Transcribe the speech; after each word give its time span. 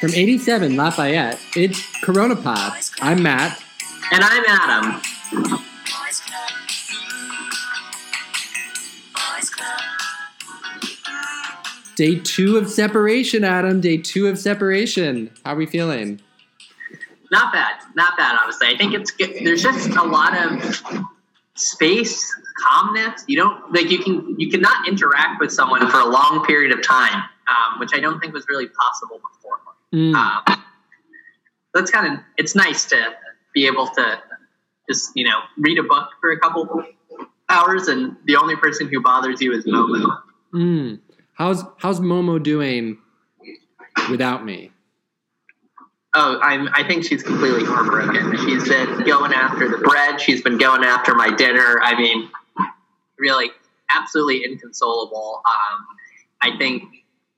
From 0.00 0.14
87 0.14 0.76
Lafayette, 0.76 1.38
it's 1.54 1.86
Corona 2.00 2.34
Pod. 2.34 2.72
I'm 3.02 3.22
Matt. 3.22 3.62
And 4.10 4.24
I'm 4.24 4.42
Adam. 4.48 5.02
Day 11.96 12.18
two 12.18 12.56
of 12.56 12.70
separation, 12.70 13.44
Adam. 13.44 13.82
Day 13.82 13.98
two 13.98 14.26
of 14.26 14.38
separation. 14.38 15.30
How 15.44 15.52
are 15.52 15.56
we 15.56 15.66
feeling? 15.66 16.22
Not 17.30 17.52
bad. 17.52 17.74
Not 17.94 18.16
bad, 18.16 18.38
honestly. 18.42 18.68
I 18.68 18.78
think 18.78 18.94
it's 18.94 19.10
good. 19.10 19.44
There's 19.44 19.62
just 19.62 19.90
a 19.90 20.02
lot 20.02 20.34
of 20.34 20.82
space, 21.56 22.26
calmness. 22.56 23.22
You 23.26 23.36
don't 23.36 23.70
like 23.70 23.90
you 23.90 23.98
can 23.98 24.34
you 24.38 24.50
cannot 24.50 24.88
interact 24.88 25.40
with 25.40 25.52
someone 25.52 25.90
for 25.90 26.00
a 26.00 26.06
long 26.06 26.42
period 26.46 26.72
of 26.72 26.82
time, 26.82 27.22
um, 27.48 27.78
which 27.78 27.90
I 27.92 28.00
don't 28.00 28.18
think 28.18 28.32
was 28.32 28.46
really 28.48 28.68
possible 28.68 29.20
before. 29.34 29.59
Mm. 29.94 30.14
Um, 30.14 30.62
that's 31.74 31.90
kind 31.90 32.12
of 32.12 32.20
it's 32.36 32.54
nice 32.54 32.84
to 32.86 33.14
be 33.54 33.66
able 33.66 33.88
to 33.88 34.18
just 34.88 35.10
you 35.14 35.24
know 35.24 35.38
read 35.58 35.78
a 35.78 35.82
book 35.82 36.08
for 36.20 36.30
a 36.30 36.38
couple 36.38 36.84
hours, 37.48 37.88
and 37.88 38.16
the 38.26 38.36
only 38.36 38.56
person 38.56 38.88
who 38.88 39.00
bothers 39.00 39.40
you 39.40 39.52
is 39.52 39.64
Momo. 39.64 40.18
Mm. 40.54 41.00
How's 41.34 41.64
how's 41.78 42.00
Momo 42.00 42.42
doing 42.42 42.98
without 44.10 44.44
me? 44.44 44.70
Oh, 46.12 46.40
I'm, 46.42 46.68
I 46.72 46.82
think 46.82 47.04
she's 47.04 47.22
completely 47.22 47.64
heartbroken. 47.64 48.36
She's 48.38 48.68
been 48.68 49.04
going 49.04 49.32
after 49.32 49.68
the 49.68 49.78
bread. 49.78 50.20
She's 50.20 50.42
been 50.42 50.58
going 50.58 50.82
after 50.82 51.14
my 51.14 51.30
dinner. 51.30 51.78
I 51.82 51.96
mean, 51.96 52.28
really, 53.16 53.50
absolutely 53.90 54.44
inconsolable. 54.44 55.40
Um, 55.44 55.86
I 56.42 56.58
think 56.58 56.82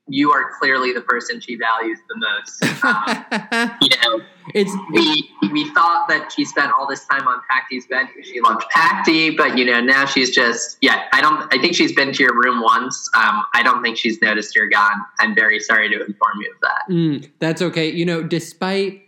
you 0.07 0.31
are 0.31 0.51
clearly 0.59 0.91
the 0.91 1.01
person 1.01 1.39
she 1.39 1.55
values 1.55 1.99
the 2.07 2.15
most. 2.17 2.63
Um, 2.83 3.71
you 3.81 3.89
know, 4.03 4.21
it's 4.53 4.71
we 4.91 5.29
we 5.51 5.69
thought 5.73 6.09
that 6.09 6.33
she 6.35 6.43
spent 6.43 6.73
all 6.77 6.85
this 6.85 7.05
time 7.05 7.25
on 7.27 7.39
Pacty's 7.49 7.87
bed 7.87 8.07
because 8.13 8.29
she 8.29 8.41
loved 8.41 8.65
Pacty, 8.71 9.29
but 9.37 9.57
you 9.57 9.63
know 9.63 9.79
now 9.79 10.05
she's 10.05 10.31
just 10.31 10.77
yeah. 10.81 11.03
I 11.13 11.21
don't. 11.21 11.53
I 11.53 11.61
think 11.61 11.75
she's 11.75 11.93
been 11.93 12.11
to 12.11 12.23
your 12.23 12.33
room 12.33 12.61
once. 12.61 13.09
Um, 13.15 13.43
I 13.53 13.63
don't 13.63 13.81
think 13.81 13.95
she's 13.95 14.21
noticed 14.21 14.53
you're 14.53 14.67
gone. 14.67 14.91
I'm 15.19 15.33
very 15.33 15.59
sorry 15.61 15.87
to 15.89 15.95
inform 15.95 16.41
you 16.41 16.51
of 16.51 16.59
that. 16.61 16.93
Mm, 16.93 17.31
that's 17.39 17.61
okay. 17.61 17.89
You 17.89 18.05
know, 18.05 18.21
despite 18.21 19.03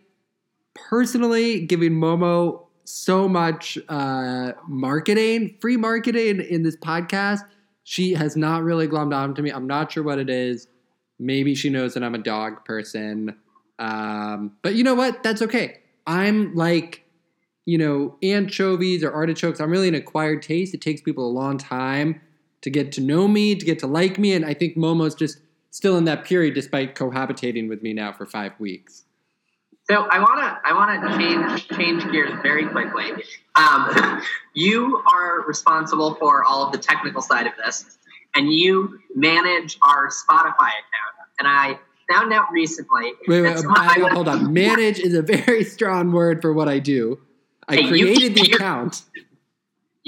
personally 0.74 1.66
giving 1.66 1.94
Momo 1.94 2.66
so 2.86 3.28
much 3.28 3.78
uh, 3.90 4.54
marketing, 4.70 5.58
free 5.60 5.76
marketing 5.76 6.40
in 6.42 6.64
this 6.64 6.78
podcast, 6.78 7.42
she 7.84 8.14
has 8.14 8.38
not 8.38 8.64
really 8.64 8.88
glommed 8.88 9.14
on 9.14 9.36
to 9.36 9.42
me. 9.42 9.50
I'm 9.50 9.68
not 9.68 9.92
sure 9.92 10.04
what 10.04 10.20
it 10.20 10.30
is. 10.30 10.68
Maybe 11.20 11.56
she 11.56 11.70
knows 11.70 11.94
that 11.94 12.04
I'm 12.04 12.16
a 12.16 12.20
dog 12.20 12.66
person. 12.66 13.36
Um, 13.80 14.58
but 14.62 14.76
you 14.76 14.84
know 14.84 14.96
what? 14.96 15.24
That's 15.24 15.42
okay. 15.42 15.80
I'm 16.08 16.54
like, 16.56 17.04
you 17.66 17.78
know, 17.78 18.18
anchovies 18.22 19.04
or 19.04 19.12
artichokes. 19.12 19.60
I'm 19.60 19.72
really 19.72 19.88
an 19.88 19.96
acquired 19.96 20.42
taste. 20.42 20.74
It 20.74 20.82
takes 20.82 21.02
people 21.02 21.28
a 21.28 21.32
long 21.32 21.58
time 21.58 22.22
to 22.62 22.70
get 22.70 22.92
to 22.94 23.02
know 23.02 23.28
me, 23.28 23.56
to 23.56 23.66
get 23.66 23.80
to 23.80 23.88
like 23.88 24.18
me. 24.18 24.34
And 24.34 24.46
I 24.46 24.54
think 24.54 24.76
Momo's 24.76 25.16
just 25.16 25.40
still 25.72 25.98
in 25.98 26.06
that 26.06 26.26
period 26.26 26.54
despite 26.54 26.96
cohabitating 26.96 27.68
with 27.68 27.82
me 27.82 27.94
now 27.94 28.12
for 28.14 28.26
five 28.26 28.54
weeks. 28.60 29.04
So 29.90 30.08
I 30.10 30.20
wanna 30.20 30.60
I 30.64 30.74
wanna 30.74 31.18
change 31.18 31.68
change 31.68 32.12
gears 32.12 32.34
very 32.42 32.68
quickly. 32.68 33.12
Um, 33.56 34.22
you 34.56 35.04
are 35.06 35.46
responsible 35.46 36.16
for 36.16 36.44
all 36.44 36.66
of 36.66 36.72
the 36.72 36.80
technical 36.80 37.22
side 37.22 37.46
of 37.46 37.54
this, 37.64 38.00
and 38.36 38.52
you 38.52 39.00
manage 39.16 39.78
our 39.88 40.08
Spotify 40.10 40.70
account. 40.70 41.16
And 41.40 41.48
I 41.48 41.80
found 42.12 42.32
out 42.34 42.52
recently. 42.52 43.14
Wait, 43.28 43.42
wait, 43.42 43.58
someone- 43.58 43.76
hang 43.82 44.04
on, 44.04 44.12
hold 44.12 44.28
on. 44.28 44.54
Manage 44.54 45.00
is 45.00 45.14
a 45.16 45.22
very 45.22 45.64
strong 45.64 46.12
word 46.12 46.42
for 46.42 46.54
what 46.54 46.68
I 46.70 46.80
do. 46.80 47.20
I 47.68 47.78
Hey, 47.78 47.88
created 47.88 48.36
the 48.36 48.42
keep- 48.42 48.50
you- 48.52 48.56
account. 48.58 49.04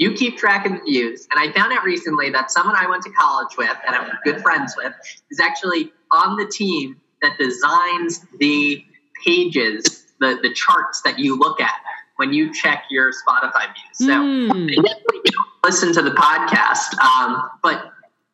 You 0.00 0.12
keep 0.12 0.36
track 0.38 0.64
of 0.64 0.70
the 0.74 0.78
views, 0.84 1.26
and 1.28 1.40
I 1.40 1.52
found 1.52 1.72
out 1.72 1.82
recently 1.82 2.30
that 2.30 2.52
someone 2.52 2.76
I 2.76 2.88
went 2.88 3.02
to 3.02 3.10
college 3.10 3.56
with 3.58 3.76
and 3.84 3.96
I'm 3.96 4.12
good 4.22 4.40
friends 4.42 4.74
with 4.76 4.92
is 5.28 5.40
actually 5.40 5.90
on 6.12 6.36
the 6.36 6.46
team 6.46 7.00
that 7.20 7.36
designs 7.36 8.24
the 8.38 8.84
pages, 9.26 10.06
the 10.20 10.38
the 10.40 10.52
charts 10.54 11.02
that 11.02 11.18
you 11.18 11.36
look 11.36 11.60
at 11.60 11.74
when 12.14 12.32
you 12.32 12.54
check 12.54 12.84
your 12.90 13.10
Spotify 13.10 13.64
views. 13.74 14.08
So. 14.08 14.12
I 14.12 14.66
definitely 14.66 15.30
don't 15.32 15.48
listen 15.64 15.92
to 15.94 16.02
the 16.02 16.12
podcast. 16.12 16.96
Um, 17.00 17.50
but 17.64 17.90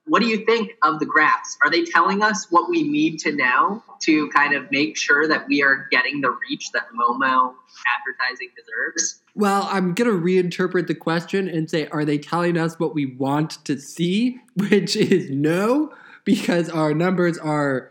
what 0.06 0.20
do 0.20 0.28
you 0.28 0.44
think 0.44 0.72
of 0.82 1.00
the 1.00 1.06
graphs? 1.06 1.56
Are 1.62 1.70
they 1.70 1.84
telling 1.84 2.22
us 2.22 2.46
what 2.50 2.68
we 2.68 2.82
need 2.82 3.18
to 3.20 3.32
know 3.32 3.82
to 4.02 4.28
kind 4.30 4.54
of 4.54 4.70
make 4.70 4.96
sure 4.96 5.26
that 5.28 5.48
we 5.48 5.62
are 5.62 5.86
getting 5.90 6.20
the 6.20 6.30
reach 6.48 6.72
that 6.72 6.84
Momo 6.94 7.54
advertising 7.96 8.50
deserves? 8.54 9.22
Well, 9.34 9.66
I'm 9.70 9.94
going 9.94 10.10
to 10.10 10.16
reinterpret 10.16 10.86
the 10.86 10.94
question 10.94 11.48
and 11.48 11.70
say, 11.70 11.88
are 11.88 12.04
they 12.04 12.18
telling 12.18 12.58
us 12.58 12.78
what 12.78 12.94
we 12.94 13.06
want 13.06 13.64
to 13.64 13.78
see? 13.78 14.40
Which 14.56 14.94
is 14.94 15.30
no, 15.30 15.92
because 16.24 16.68
our 16.68 16.92
numbers 16.92 17.38
are 17.38 17.90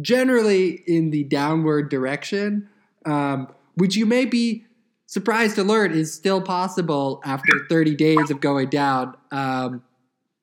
generally 0.00 0.82
in 0.86 1.10
the 1.10 1.24
downward 1.24 1.90
direction, 1.90 2.68
um, 3.04 3.52
which 3.74 3.94
you 3.96 4.06
may 4.06 4.24
be 4.24 4.64
surprised 5.04 5.56
to 5.56 5.62
learn 5.62 5.92
is 5.92 6.14
still 6.14 6.40
possible 6.40 7.20
after 7.24 7.66
30 7.68 7.94
days 7.96 8.30
of 8.30 8.40
going 8.40 8.70
down. 8.70 9.14
Um, 9.30 9.82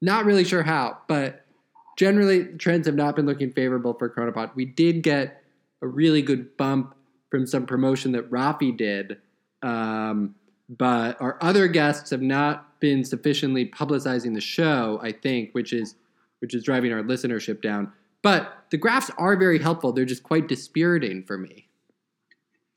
not 0.02 0.26
really 0.26 0.44
sure 0.44 0.64
how, 0.64 0.98
but 1.08 1.46
generally 1.98 2.46
trends 2.58 2.88
have 2.88 2.96
not 2.96 3.16
been 3.16 3.26
looking 3.26 3.52
favorable 3.52 3.94
for 3.94 4.10
CoronaPod. 4.10 4.56
We 4.56 4.66
did 4.66 5.04
get 5.04 5.44
a 5.82 5.88
really 5.88 6.22
good 6.22 6.56
bump 6.58 6.96
from 7.30 7.46
some 7.46 7.66
promotion 7.66 8.12
that 8.14 8.30
Rafi 8.32 8.76
did, 8.76 9.18
um, 9.62 10.36
but 10.70 11.22
our 11.22 11.38
other 11.42 11.68
guests 11.68 12.10
have 12.12 12.22
not 12.22 12.80
been 12.80 13.04
sufficiently 13.04 13.66
publicizing 13.66 14.34
the 14.34 14.42
show. 14.42 15.00
I 15.02 15.12
think, 15.12 15.52
which 15.54 15.74
is 15.74 15.96
which 16.40 16.54
is 16.54 16.64
driving 16.64 16.94
our 16.94 17.04
listenership 17.04 17.62
down. 17.62 17.92
But 18.22 18.66
the 18.70 18.78
graphs 18.78 19.12
are 19.18 19.36
very 19.36 19.60
helpful. 19.60 19.92
They're 19.92 20.06
just 20.06 20.24
quite 20.24 20.48
dispiriting 20.48 21.24
for 21.24 21.38
me. 21.38 21.69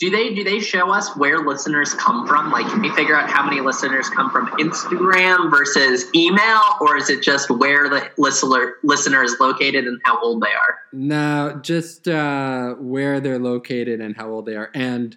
Do 0.02 0.10
they 0.10 0.34
do 0.34 0.42
they 0.42 0.58
show 0.58 0.90
us 0.90 1.16
where 1.16 1.46
listeners 1.46 1.94
come 1.94 2.26
from? 2.26 2.50
Like, 2.50 2.66
can 2.66 2.82
we 2.82 2.90
figure 2.90 3.16
out 3.16 3.30
how 3.30 3.44
many 3.44 3.60
listeners 3.60 4.08
come 4.08 4.32
from 4.32 4.48
Instagram 4.58 5.48
versus 5.48 6.06
email, 6.12 6.60
or 6.80 6.96
is 6.96 7.08
it 7.08 7.22
just 7.22 7.48
where 7.48 7.88
the 7.88 8.10
listener 8.18 8.78
listener 8.82 9.22
is 9.22 9.36
located 9.38 9.84
and 9.84 10.00
how 10.04 10.20
old 10.20 10.42
they 10.42 10.48
are? 10.48 10.78
No, 10.92 11.60
just 11.62 12.08
uh, 12.08 12.74
where 12.80 13.20
they're 13.20 13.38
located 13.38 14.00
and 14.00 14.16
how 14.16 14.28
old 14.28 14.46
they 14.46 14.56
are. 14.56 14.72
And 14.74 15.16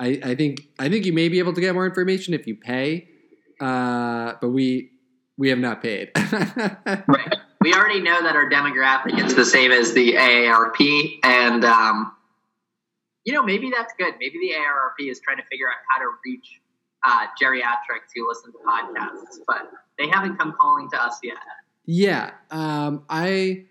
I, 0.00 0.20
I 0.24 0.34
think 0.34 0.66
I 0.80 0.88
think 0.88 1.06
you 1.06 1.12
may 1.12 1.28
be 1.28 1.38
able 1.38 1.52
to 1.52 1.60
get 1.60 1.72
more 1.72 1.86
information 1.86 2.34
if 2.34 2.44
you 2.48 2.56
pay, 2.56 3.06
uh, 3.60 4.32
but 4.40 4.48
we 4.48 4.90
we 5.36 5.50
have 5.50 5.60
not 5.60 5.80
paid. 5.80 6.10
Right. 7.06 7.36
We 7.60 7.72
already 7.74 8.00
know 8.00 8.20
that 8.22 8.34
our 8.34 8.50
demographic 8.50 9.24
is 9.24 9.36
the 9.36 9.44
same 9.44 9.70
as 9.70 9.92
the 9.92 10.14
AARP, 10.14 11.20
and 11.22 11.64
um, 11.64 12.12
you 13.28 13.34
know 13.34 13.42
maybe 13.42 13.70
that's 13.70 13.92
good. 13.98 14.14
Maybe 14.18 14.38
the 14.40 14.54
AARP 14.54 15.10
is 15.10 15.20
trying 15.20 15.36
to 15.36 15.42
figure 15.50 15.68
out 15.68 15.74
how 15.90 15.98
to 15.98 16.06
reach 16.24 16.62
uh, 17.04 17.26
geriatrics 17.40 18.08
who 18.14 18.26
listen 18.26 18.52
to 18.52 18.58
podcasts, 18.66 19.36
but 19.46 19.70
they 19.98 20.08
haven't 20.08 20.38
come 20.38 20.54
calling 20.58 20.88
to 20.92 21.02
us 21.02 21.18
yet. 21.22 21.36
yeah, 21.84 22.30
um, 22.50 23.04
I 23.10 23.66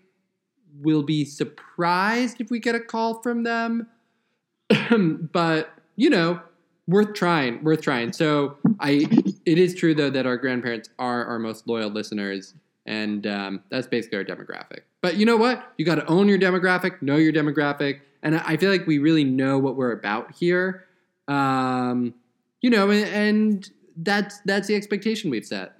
will 0.80 1.02
be 1.02 1.24
surprised 1.24 2.40
if 2.40 2.52
we 2.52 2.60
get 2.60 2.76
a 2.76 2.80
call 2.80 3.20
from 3.20 3.42
them, 3.42 3.88
but 5.32 5.70
you 5.96 6.08
know, 6.08 6.40
worth 6.86 7.14
trying. 7.14 7.64
Worth 7.64 7.80
trying. 7.80 8.12
So 8.12 8.58
I, 8.78 9.08
it 9.44 9.58
is 9.58 9.74
true 9.74 9.92
though 9.92 10.10
that 10.10 10.24
our 10.24 10.36
grandparents 10.36 10.88
are 11.00 11.24
our 11.24 11.40
most 11.40 11.66
loyal 11.66 11.90
listeners, 11.90 12.54
and 12.86 13.26
um, 13.26 13.64
that's 13.70 13.88
basically 13.88 14.18
our 14.18 14.24
demographic. 14.24 14.82
But 15.00 15.16
you 15.16 15.26
know 15.26 15.36
what? 15.36 15.72
You 15.78 15.84
got 15.84 15.96
to 15.96 16.06
own 16.06 16.28
your 16.28 16.38
demographic, 16.38 17.02
know 17.02 17.16
your 17.16 17.32
demographic, 17.32 18.02
and 18.22 18.36
I 18.36 18.56
feel 18.56 18.70
like 18.70 18.86
we 18.86 18.98
really 18.98 19.24
know 19.24 19.58
what 19.58 19.76
we're 19.76 19.92
about 19.92 20.34
here. 20.34 20.84
Um, 21.28 22.14
you 22.60 22.70
know, 22.70 22.90
and, 22.90 23.06
and 23.06 23.70
that's 23.96 24.40
that's 24.44 24.66
the 24.66 24.74
expectation 24.74 25.30
we've 25.30 25.44
set. 25.46 25.72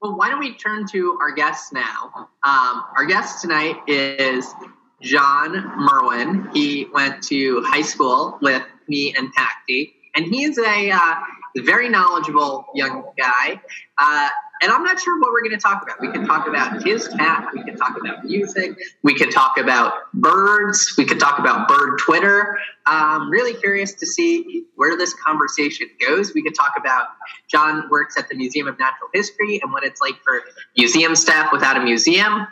Well, 0.00 0.16
why 0.16 0.28
don't 0.30 0.38
we 0.38 0.54
turn 0.56 0.86
to 0.88 1.18
our 1.20 1.32
guests 1.32 1.72
now? 1.72 2.28
Um, 2.44 2.84
our 2.96 3.06
guest 3.06 3.40
tonight 3.40 3.76
is 3.86 4.54
John 5.02 5.72
Merwin. 5.76 6.48
He 6.52 6.86
went 6.92 7.22
to 7.24 7.62
high 7.62 7.82
school 7.82 8.38
with 8.42 8.62
me 8.88 9.14
and 9.16 9.32
Pacty, 9.34 9.94
and 10.14 10.26
he 10.26 10.44
is 10.44 10.58
a 10.58 10.90
uh, 10.90 11.14
very 11.58 11.88
knowledgeable 11.88 12.66
young 12.74 13.04
guy. 13.16 13.60
Uh, 13.98 14.28
and 14.62 14.72
I'm 14.72 14.82
not 14.82 14.98
sure 15.00 15.20
what 15.20 15.32
we're 15.32 15.42
going 15.42 15.58
to 15.58 15.58
talk 15.58 15.82
about. 15.82 16.00
We 16.00 16.10
can 16.10 16.26
talk 16.26 16.48
about 16.48 16.82
his 16.84 17.08
cat. 17.08 17.48
We 17.52 17.62
can 17.62 17.76
talk 17.76 17.96
about 18.00 18.24
music. 18.24 18.78
We 19.02 19.14
can 19.14 19.30
talk 19.30 19.58
about 19.58 19.92
birds. 20.14 20.94
We 20.96 21.04
can 21.04 21.18
talk 21.18 21.38
about 21.38 21.68
bird 21.68 21.98
Twitter. 21.98 22.58
I'm 22.86 23.30
really 23.30 23.54
curious 23.54 23.92
to 23.94 24.06
see 24.06 24.64
where 24.76 24.96
this 24.96 25.14
conversation 25.14 25.88
goes. 26.06 26.32
We 26.34 26.42
could 26.42 26.54
talk 26.54 26.74
about 26.78 27.08
John 27.48 27.88
works 27.90 28.16
at 28.16 28.28
the 28.28 28.34
Museum 28.34 28.66
of 28.66 28.78
Natural 28.78 29.10
History 29.12 29.60
and 29.62 29.72
what 29.72 29.84
it's 29.84 30.00
like 30.00 30.16
for 30.24 30.42
museum 30.76 31.14
staff 31.16 31.52
without 31.52 31.76
a 31.76 31.80
museum. 31.80 32.46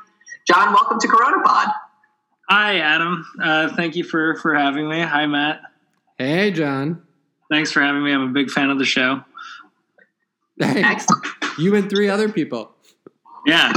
John, 0.47 0.73
welcome 0.75 1.01
to 1.01 1.09
Corona 1.09 1.43
Pod. 1.43 1.69
Hi, 2.51 2.81
Adam. 2.81 3.25
Uh, 3.43 3.75
thank 3.75 3.97
you 3.97 4.05
for 4.05 4.37
for 4.37 4.55
having 4.55 4.89
me. 4.89 5.01
Hi, 5.01 5.27
Matt. 5.27 5.62
Hey, 6.19 6.51
John. 6.51 7.03
Thanks 7.51 7.73
for 7.73 7.81
having 7.81 8.05
me. 8.05 8.12
I'm 8.12 8.29
a 8.29 8.33
big 8.33 8.51
fan 8.51 8.71
of 8.71 8.79
the 8.79 8.85
show. 8.85 9.23
Thanks. 10.61 11.06
You 11.59 11.75
and 11.77 11.89
three 11.89 12.09
other 12.09 12.29
people. 12.29 12.73
Yeah, 13.47 13.73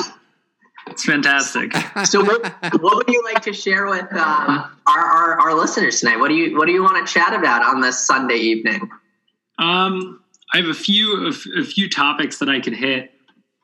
it's 0.88 1.06
fantastic. 1.06 1.74
So, 2.06 2.24
what, 2.24 2.44
what 2.82 2.96
would 2.96 3.10
you 3.10 3.24
like 3.24 3.42
to 3.44 3.54
share 3.54 3.88
with 3.88 4.12
um, 4.14 4.72
our, 4.88 5.00
our 5.00 5.40
our 5.42 5.54
listeners 5.56 6.00
tonight? 6.00 6.18
What 6.18 6.30
do 6.30 6.36
you 6.36 6.58
what 6.58 6.68
do 6.68 6.72
you 6.72 6.84
want 6.84 7.06
to 7.06 7.12
chat 7.12 7.34
about 7.34 7.64
on 7.64 7.82
this 7.82 8.00
Sunday 8.06 8.38
evening? 8.38 8.90
Um, 9.60 10.22
I 10.54 10.58
have 10.58 10.68
a 10.68 10.74
few 10.74 11.28
a 11.28 11.64
few 11.64 11.90
topics 11.90 12.40
that 12.40 12.50
I 12.50 12.60
could 12.60 12.74
hit. 12.74 13.12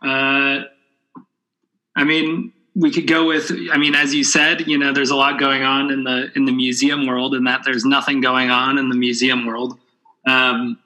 Uh, 0.04 0.64
I 1.96 2.04
mean, 2.04 2.52
we 2.76 2.92
could 2.92 3.08
go 3.08 3.28
with. 3.28 3.52
I 3.72 3.78
mean, 3.78 3.96
as 3.96 4.14
you 4.14 4.24
said, 4.24 4.68
you 4.68 4.78
know, 4.78 4.92
there's 4.94 5.12
a 5.12 5.16
lot 5.16 5.40
going 5.40 5.64
on 5.64 5.92
in 5.92 6.04
the 6.04 6.32
in 6.36 6.46
the 6.46 6.52
museum 6.52 7.06
world, 7.06 7.36
and 7.36 7.48
that 7.48 7.62
there's 7.64 7.86
nothing 7.86 8.20
going 8.20 8.50
on 8.50 8.78
in 8.78 8.90
the 8.90 8.96
museum 8.96 9.46
world, 9.46 9.78
um, 10.28 10.80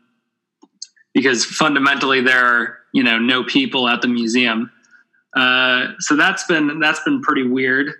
because 1.13 1.45
fundamentally 1.45 2.21
there 2.21 2.45
are 2.45 2.76
you 2.93 3.03
know 3.03 3.17
no 3.17 3.43
people 3.43 3.87
at 3.87 4.01
the 4.01 4.07
museum. 4.07 4.71
Uh, 5.35 5.93
so 5.99 6.15
that's 6.15 6.45
been 6.45 6.79
that's 6.79 7.01
been 7.03 7.21
pretty 7.21 7.43
weird 7.43 7.93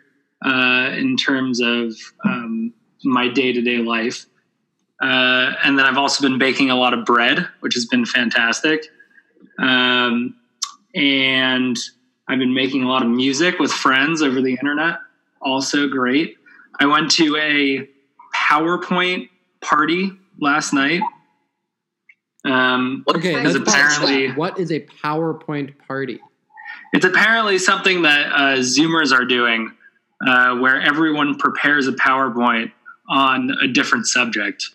uh, 0.46 0.92
in 0.94 1.18
terms 1.18 1.60
of 1.60 1.94
um, 2.26 2.74
my 3.04 3.28
day 3.28 3.54
to 3.54 3.62
day 3.62 3.78
life. 3.78 4.26
Uh, 5.02 5.54
and 5.64 5.78
then 5.78 5.86
I've 5.86 5.98
also 5.98 6.28
been 6.28 6.40
baking 6.40 6.72
a 6.72 6.76
lot 6.76 6.94
of 6.94 7.06
bread, 7.06 7.48
which 7.60 7.76
has 7.76 7.86
been 7.86 8.06
fantastic. 8.06 8.88
Um, 9.60 10.36
and 10.96 11.78
I've 12.28 12.40
been 12.40 12.54
making 12.54 12.84
a 12.84 12.88
lot 12.88 13.04
of 13.04 13.10
music 13.10 13.60
with 13.60 13.72
friends 13.72 14.22
over 14.22 14.42
the 14.42 14.52
internet, 14.52 14.98
also 15.42 15.88
great. 15.88 16.38
I 16.80 16.86
went 16.88 17.12
to 17.12 17.38
a 17.38 17.88
PowerPoint 18.36 19.30
party 19.62 20.12
last 20.40 20.74
night. 20.74 21.02
Um, 22.48 23.04
okay, 23.10 23.36
because 23.36 23.56
apparently 23.56 24.32
what 24.32 24.60
is 24.60 24.72
a 24.72 24.80
PowerPoint 24.82 25.78
party? 25.88 26.20
it's 26.94 27.06
apparently 27.06 27.58
something 27.58 28.04
that 28.04 28.32
uh, 28.32 28.58
Zoomers 28.58 29.12
are 29.12 29.26
doing, 29.26 29.72
uh, 30.26 30.56
where 30.56 30.82
everyone 30.82 31.38
prepares 31.38 31.88
a 31.88 31.92
PowerPoint 31.92 32.72
on 33.10 33.52
a 33.62 33.68
different 33.68 34.08
subject, 34.08 34.66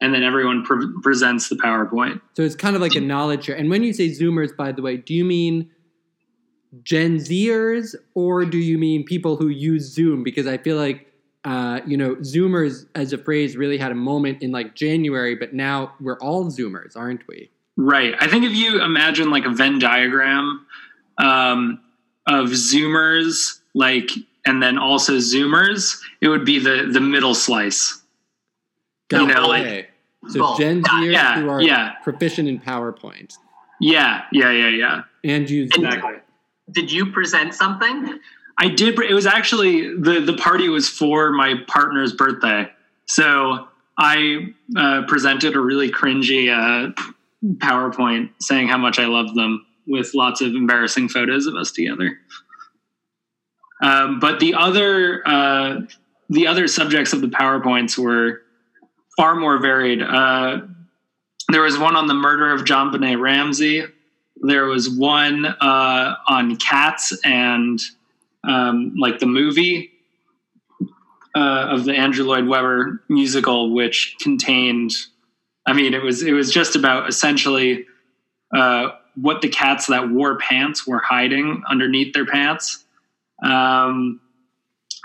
and 0.00 0.14
then 0.14 0.22
everyone 0.22 0.64
pre- 0.64 0.92
presents 1.02 1.48
the 1.48 1.56
PowerPoint. 1.56 2.20
So 2.34 2.42
it's 2.42 2.54
kind 2.54 2.76
of 2.76 2.82
like 2.82 2.94
a 2.94 3.00
knowledge 3.00 3.44
share. 3.44 3.56
And 3.56 3.70
when 3.70 3.82
you 3.82 3.92
say 3.92 4.08
Zoomers, 4.10 4.56
by 4.56 4.72
the 4.72 4.82
way, 4.82 4.96
do 4.96 5.14
you 5.14 5.24
mean 5.24 5.70
Gen 6.82 7.16
Zers 7.16 7.94
or 8.14 8.44
do 8.44 8.58
you 8.58 8.78
mean 8.78 9.04
people 9.04 9.36
who 9.36 9.48
use 9.48 9.92
Zoom? 9.92 10.22
Because 10.22 10.46
I 10.46 10.58
feel 10.58 10.76
like, 10.76 11.07
uh, 11.48 11.80
you 11.86 11.96
know, 11.96 12.14
Zoomers 12.16 12.86
as 12.94 13.12
a 13.14 13.18
phrase 13.18 13.56
really 13.56 13.78
had 13.78 13.90
a 13.90 13.94
moment 13.94 14.42
in 14.42 14.50
like 14.52 14.74
January, 14.74 15.34
but 15.34 15.54
now 15.54 15.94
we're 16.00 16.18
all 16.18 16.44
Zoomers, 16.50 16.94
aren't 16.96 17.26
we? 17.26 17.50
Right. 17.76 18.14
I 18.20 18.26
think 18.28 18.44
if 18.44 18.52
you 18.52 18.82
imagine 18.82 19.30
like 19.30 19.46
a 19.46 19.50
Venn 19.50 19.78
diagram 19.78 20.66
um, 21.16 21.80
of 22.26 22.48
Zoomers, 22.50 23.60
like, 23.74 24.10
and 24.44 24.62
then 24.62 24.76
also 24.78 25.14
Zoomers, 25.16 25.98
it 26.20 26.28
would 26.28 26.44
be 26.44 26.58
the 26.58 26.88
the 26.92 27.00
middle 27.00 27.34
slice. 27.34 28.02
You 29.10 29.26
know, 29.26 29.46
like- 29.48 29.90
so 30.28 30.40
Oh, 30.44 30.58
Gen 30.58 30.82
Zers 30.82 31.12
yeah, 31.12 31.40
who 31.40 31.48
are 31.48 31.62
yeah. 31.62 31.92
proficient 32.02 32.48
in 32.48 32.58
PowerPoint 32.60 33.36
Yeah, 33.80 34.22
yeah, 34.32 34.50
yeah, 34.50 34.68
yeah. 34.68 35.02
and 35.24 35.48
you 35.48 35.64
Exactly. 35.64 36.14
Did 36.72 36.90
you 36.92 37.12
present 37.12 37.54
something? 37.54 38.18
I 38.58 38.68
did. 38.68 38.98
It 38.98 39.14
was 39.14 39.26
actually 39.26 39.94
the 39.94 40.20
the 40.20 40.36
party 40.36 40.68
was 40.68 40.88
for 40.88 41.30
my 41.32 41.54
partner's 41.68 42.12
birthday, 42.12 42.68
so 43.06 43.68
I 43.96 44.52
uh, 44.76 45.02
presented 45.06 45.54
a 45.54 45.60
really 45.60 45.90
cringy 45.90 46.48
uh, 46.48 46.92
PowerPoint 47.58 48.30
saying 48.40 48.68
how 48.68 48.78
much 48.78 48.98
I 48.98 49.06
loved 49.06 49.36
them 49.36 49.64
with 49.86 50.12
lots 50.14 50.40
of 50.40 50.48
embarrassing 50.48 51.08
photos 51.08 51.46
of 51.46 51.54
us 51.54 51.70
together. 51.70 52.18
Um, 53.80 54.18
but 54.18 54.40
the 54.40 54.54
other 54.54 55.22
uh, 55.26 55.80
the 56.28 56.46
other 56.46 56.66
subjects 56.66 57.12
of 57.12 57.20
the 57.20 57.28
PowerPoints 57.28 57.96
were 57.96 58.42
far 59.16 59.36
more 59.36 59.58
varied. 59.58 60.02
Uh, 60.02 60.62
there 61.50 61.62
was 61.62 61.78
one 61.78 61.96
on 61.96 62.06
the 62.06 62.14
murder 62.14 62.52
of 62.52 62.62
JonBenét 62.62 63.20
Ramsey. 63.20 63.84
There 64.40 64.66
was 64.66 64.90
one 64.90 65.46
uh, 65.46 66.14
on 66.26 66.56
cats 66.56 67.18
and 67.24 67.80
um, 68.46 68.94
like 68.98 69.18
the 69.18 69.26
movie 69.26 69.90
uh, 71.34 71.68
of 71.70 71.84
the 71.84 71.94
Andrew 71.94 72.24
Lloyd 72.24 72.46
Webber 72.46 73.02
musical, 73.08 73.72
which 73.72 74.16
contained. 74.20 74.92
I 75.66 75.72
mean, 75.72 75.94
it 75.94 76.02
was 76.02 76.22
it 76.22 76.32
was 76.32 76.52
just 76.52 76.76
about 76.76 77.08
essentially 77.08 77.86
uh, 78.54 78.90
what 79.14 79.42
the 79.42 79.48
cats 79.48 79.86
that 79.86 80.10
wore 80.10 80.38
pants 80.38 80.86
were 80.86 81.00
hiding 81.00 81.62
underneath 81.68 82.14
their 82.14 82.26
pants. 82.26 82.84
Um, 83.42 84.20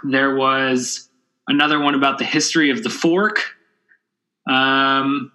there 0.04 0.36
was 0.36 1.10
another 1.48 1.80
one 1.80 1.96
about 1.96 2.18
the 2.18 2.26
history 2.26 2.70
of 2.70 2.84
the 2.84 2.90
fork. 2.90 3.42
Um, 4.50 5.32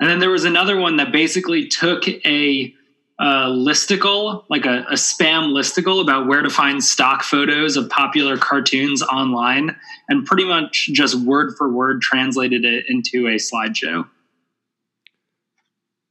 and 0.00 0.08
then 0.08 0.18
there 0.18 0.30
was 0.30 0.44
another 0.44 0.78
one 0.78 0.96
that 0.96 1.12
basically 1.12 1.68
took 1.68 2.08
a, 2.08 2.74
uh 3.20 3.48
listicle, 3.50 4.44
like 4.48 4.64
a, 4.64 4.84
a 4.88 4.94
spam 4.94 5.52
listicle 5.52 6.00
about 6.00 6.26
where 6.26 6.40
to 6.42 6.48
find 6.50 6.82
stock 6.82 7.22
photos 7.22 7.76
of 7.76 7.88
popular 7.90 8.38
cartoons 8.38 9.02
online, 9.02 9.76
and 10.08 10.24
pretty 10.24 10.44
much 10.44 10.88
just 10.92 11.14
word 11.16 11.54
for 11.58 11.68
word 11.70 12.00
translated 12.00 12.64
it 12.64 12.86
into 12.88 13.26
a 13.28 13.34
slideshow. 13.36 14.08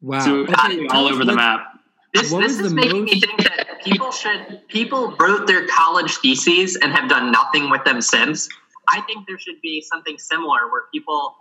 Wow. 0.01 0.19
So 0.19 0.35
Okay, 0.41 0.87
all 0.91 1.07
over 1.07 1.25
the 1.25 1.33
let's- 1.33 1.35
map. 1.35 1.65
This, 2.13 2.31
this 2.31 2.53
is 2.59 2.69
the 2.69 2.73
making 2.73 3.03
me 3.03 3.19
think 3.19 3.37
that 3.43 3.81
people 3.83 4.11
should 4.11 4.67
people 4.67 5.15
wrote 5.19 5.45
their 5.45 5.67
college 5.67 6.15
theses 6.17 6.75
and 6.75 6.91
have 6.91 7.07
done 7.07 7.31
nothing 7.31 7.69
with 7.69 7.83
them 7.83 8.01
since. 8.01 8.49
I 8.87 9.01
think 9.01 9.27
there 9.27 9.37
should 9.37 9.61
be 9.61 9.79
something 9.81 10.17
similar 10.17 10.71
where 10.71 10.83
people 10.91 11.35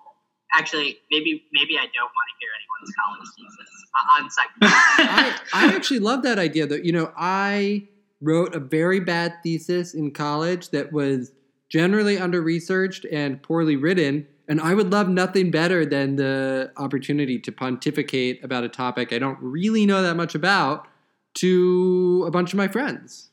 actually 0.55 0.99
maybe 1.11 1.45
maybe 1.53 1.79
I 1.79 1.87
don't 1.95 2.11
want 2.11 2.29
to 2.29 2.37
hear 2.41 2.51
anyone's 2.59 2.95
college 2.97 3.29
thesis 3.37 3.85
uh, 3.95 4.23
on 4.23 4.31
second. 4.31 4.57
I, 4.63 5.39
I 5.55 5.75
actually 5.75 6.01
love 6.01 6.23
that 6.23 6.39
idea 6.39 6.67
though. 6.67 6.77
You 6.77 6.93
know, 6.93 7.13
I 7.17 7.89
wrote 8.21 8.55
a 8.55 8.61
very 8.61 9.01
bad 9.01 9.35
thesis 9.43 9.95
in 9.95 10.11
college 10.11 10.71
that 10.71 10.93
was 10.93 11.33
generally 11.69 12.19
under 12.19 12.41
researched 12.41 13.05
and 13.07 13.43
poorly 13.43 13.77
written. 13.77 14.27
And 14.49 14.61
I 14.61 14.73
would 14.73 14.91
love 14.91 15.09
nothing 15.09 15.51
better 15.51 15.85
than 15.85 16.17
the 16.17 16.73
opportunity 16.79 17.39
to 17.39 17.53
pontificate 17.53 18.43
about 18.43 18.65
a 18.65 18.69
topic 18.69 19.13
I 19.13 19.19
don't 19.19 19.39
really 19.41 19.85
know 19.85 20.03
that 20.03 20.17
much 20.17 20.35
about 20.35 20.89
to 21.35 22.25
a 22.27 22.31
bunch 22.31 22.53
of 22.53 22.57
my 22.57 22.69
friends. 22.69 23.29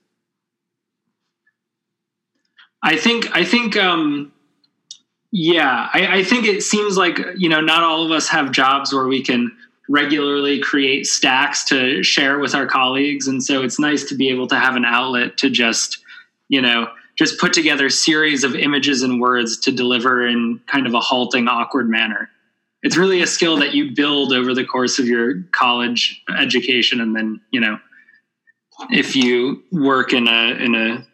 I 2.84 2.98
think 2.98 3.36
I 3.36 3.44
think 3.44 3.78
um 3.78 4.32
yeah, 5.32 5.90
I, 5.94 6.20
I 6.20 6.24
think 6.24 6.46
it 6.46 6.64
seems 6.64 6.98
like 6.98 7.20
you 7.38 7.50
know 7.50 7.62
not 7.62 7.84
all 7.84 8.06
of 8.06 8.12
us 8.12 8.28
have 8.30 8.52
jobs 8.52 8.94
where 8.94 9.08
we 9.08 9.22
can 9.22 9.56
regularly 9.88 10.60
create 10.60 11.06
stacks 11.06 11.64
to 11.66 12.02
share 12.04 12.40
with 12.40 12.56
our 12.56 12.66
colleagues, 12.66 13.28
and 13.28 13.44
so 13.44 13.64
it's 13.64 13.80
nice 13.80 14.04
to 14.06 14.16
be 14.16 14.30
able 14.30 14.48
to 14.48 14.60
have 14.60 14.76
an 14.76 14.86
outlet 14.86 15.38
to 15.38 15.50
just 15.50 16.00
you 16.48 16.62
know 16.62 16.88
just 17.18 17.40
put 17.40 17.54
together 17.54 17.90
series 17.90 18.44
of 18.44 18.56
images 18.56 19.02
and 19.02 19.22
words 19.22 19.58
to 19.62 19.72
deliver 19.72 20.28
in 20.28 20.60
kind 20.68 20.86
of 20.86 20.94
a 20.94 21.00
halting, 21.00 21.48
awkward 21.48 21.90
manner. 21.90 22.30
It's 22.84 22.98
really 22.98 23.22
a 23.22 23.28
skill 23.28 23.58
that 23.58 23.74
you 23.74 23.96
build 23.96 24.34
over 24.34 24.54
the 24.54 24.66
course 24.66 25.00
of 25.00 25.08
your 25.08 25.42
college 25.52 26.24
education, 26.38 27.02
and 27.02 27.16
then 27.16 27.42
you 27.52 27.60
know 27.60 27.80
if 28.90 29.16
you 29.16 29.64
work 29.72 30.14
in 30.14 30.28
a 30.28 30.56
in 30.56 30.76
a 30.76 31.06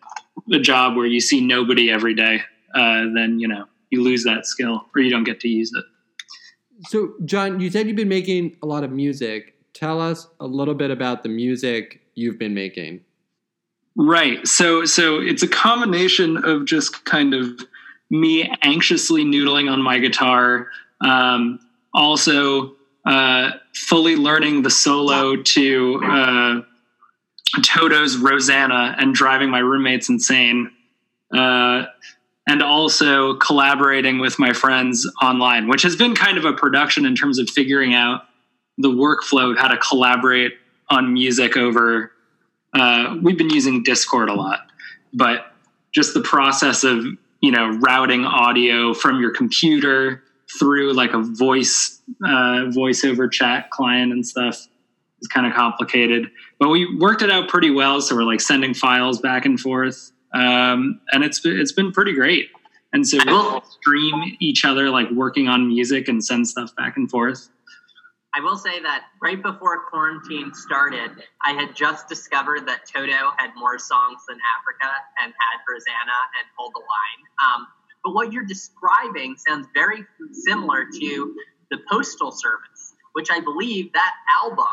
a 0.53 0.59
job 0.59 0.95
where 0.95 1.05
you 1.05 1.21
see 1.21 1.41
nobody 1.41 1.91
every 1.91 2.13
day, 2.13 2.41
uh, 2.75 3.05
then 3.13 3.39
you 3.39 3.47
know 3.47 3.65
you 3.91 4.01
lose 4.03 4.23
that 4.23 4.45
skill 4.45 4.85
or 4.95 5.01
you 5.01 5.09
don't 5.09 5.23
get 5.23 5.39
to 5.41 5.47
use 5.47 5.71
it. 5.75 5.85
So, 6.87 7.13
John, 7.25 7.59
you 7.59 7.69
said 7.69 7.87
you've 7.87 7.95
been 7.95 8.09
making 8.09 8.57
a 8.63 8.65
lot 8.65 8.83
of 8.83 8.91
music. 8.91 9.55
Tell 9.73 10.01
us 10.01 10.27
a 10.39 10.47
little 10.47 10.73
bit 10.73 10.89
about 10.89 11.23
the 11.23 11.29
music 11.29 12.01
you've 12.15 12.39
been 12.39 12.53
making. 12.53 13.01
Right. 13.95 14.47
So 14.47 14.85
so 14.85 15.19
it's 15.19 15.43
a 15.43 15.47
combination 15.47 16.37
of 16.45 16.65
just 16.65 17.03
kind 17.05 17.33
of 17.33 17.61
me 18.09 18.49
anxiously 18.61 19.23
noodling 19.23 19.71
on 19.71 19.81
my 19.81 19.99
guitar, 19.99 20.67
um, 21.01 21.59
also 21.93 22.75
uh, 23.05 23.51
fully 23.73 24.15
learning 24.15 24.61
the 24.61 24.69
solo 24.69 25.35
to 25.41 26.01
uh, 26.03 26.61
Toto's 27.63 28.17
Rosanna 28.17 28.95
and 28.97 29.13
driving 29.13 29.49
my 29.49 29.59
roommates 29.59 30.09
insane. 30.09 30.71
Uh, 31.33 31.85
and 32.51 32.61
also 32.61 33.35
collaborating 33.35 34.19
with 34.19 34.37
my 34.37 34.51
friends 34.51 35.09
online, 35.21 35.69
which 35.69 35.83
has 35.83 35.95
been 35.95 36.13
kind 36.13 36.37
of 36.37 36.43
a 36.43 36.51
production 36.51 37.05
in 37.05 37.15
terms 37.15 37.39
of 37.39 37.49
figuring 37.49 37.93
out 37.93 38.23
the 38.77 38.89
workflow 38.89 39.51
of 39.51 39.57
how 39.57 39.69
to 39.69 39.77
collaborate 39.77 40.51
on 40.89 41.13
music 41.13 41.55
over. 41.55 42.11
Uh, 42.73 43.15
we've 43.21 43.37
been 43.37 43.49
using 43.49 43.83
Discord 43.83 44.27
a 44.27 44.33
lot, 44.33 44.67
but 45.13 45.53
just 45.93 46.13
the 46.13 46.19
process 46.19 46.83
of 46.83 47.05
you 47.39 47.51
know 47.51 47.69
routing 47.79 48.25
audio 48.25 48.93
from 48.93 49.21
your 49.21 49.31
computer 49.31 50.21
through 50.59 50.91
like 50.91 51.13
a 51.13 51.21
voice 51.21 52.01
uh, 52.25 52.65
voice 52.69 53.05
over 53.05 53.29
chat 53.29 53.69
client 53.69 54.11
and 54.11 54.27
stuff 54.27 54.67
is 55.21 55.27
kind 55.27 55.47
of 55.47 55.53
complicated 55.53 56.29
but 56.59 56.69
we 56.69 56.97
worked 56.97 57.21
it 57.21 57.31
out 57.31 57.47
pretty 57.47 57.71
well 57.71 57.99
so 57.99 58.15
we're 58.15 58.23
like 58.23 58.41
sending 58.41 58.73
files 58.73 59.19
back 59.19 59.45
and 59.45 59.59
forth 59.59 60.11
um, 60.33 61.01
and 61.11 61.23
it's 61.23 61.41
it's 61.45 61.71
been 61.71 61.91
pretty 61.91 62.13
great. 62.13 62.49
And 62.93 63.07
so 63.07 63.19
we'll 63.25 63.63
stream 63.63 64.35
each 64.39 64.65
other 64.65 64.89
like 64.89 65.09
working 65.11 65.47
on 65.47 65.67
music 65.67 66.09
and 66.09 66.23
send 66.23 66.47
stuff 66.47 66.75
back 66.75 66.97
and 66.97 67.09
forth. 67.09 67.49
I 68.33 68.39
will 68.39 68.57
say 68.57 68.79
that 68.81 69.05
right 69.21 69.41
before 69.41 69.85
quarantine 69.89 70.53
started, 70.53 71.11
I 71.43 71.51
had 71.51 71.75
just 71.75 72.07
discovered 72.07 72.65
that 72.67 72.85
Toto 72.85 73.31
had 73.37 73.51
more 73.57 73.77
songs 73.77 74.21
than 74.27 74.37
Africa 74.57 74.93
and 75.21 75.33
had 75.33 75.59
Rosanna 75.69 76.17
and 76.39 76.47
Hold 76.57 76.71
the 76.73 76.79
Line. 76.79 77.55
Um, 77.55 77.67
but 78.03 78.13
what 78.13 78.31
you're 78.31 78.45
describing 78.45 79.35
sounds 79.37 79.67
very 79.73 80.05
similar 80.31 80.85
to 80.85 81.35
the 81.71 81.79
Postal 81.89 82.31
Service, 82.31 82.93
which 83.13 83.29
I 83.29 83.41
believe 83.41 83.91
that 83.93 84.13
album, 84.41 84.65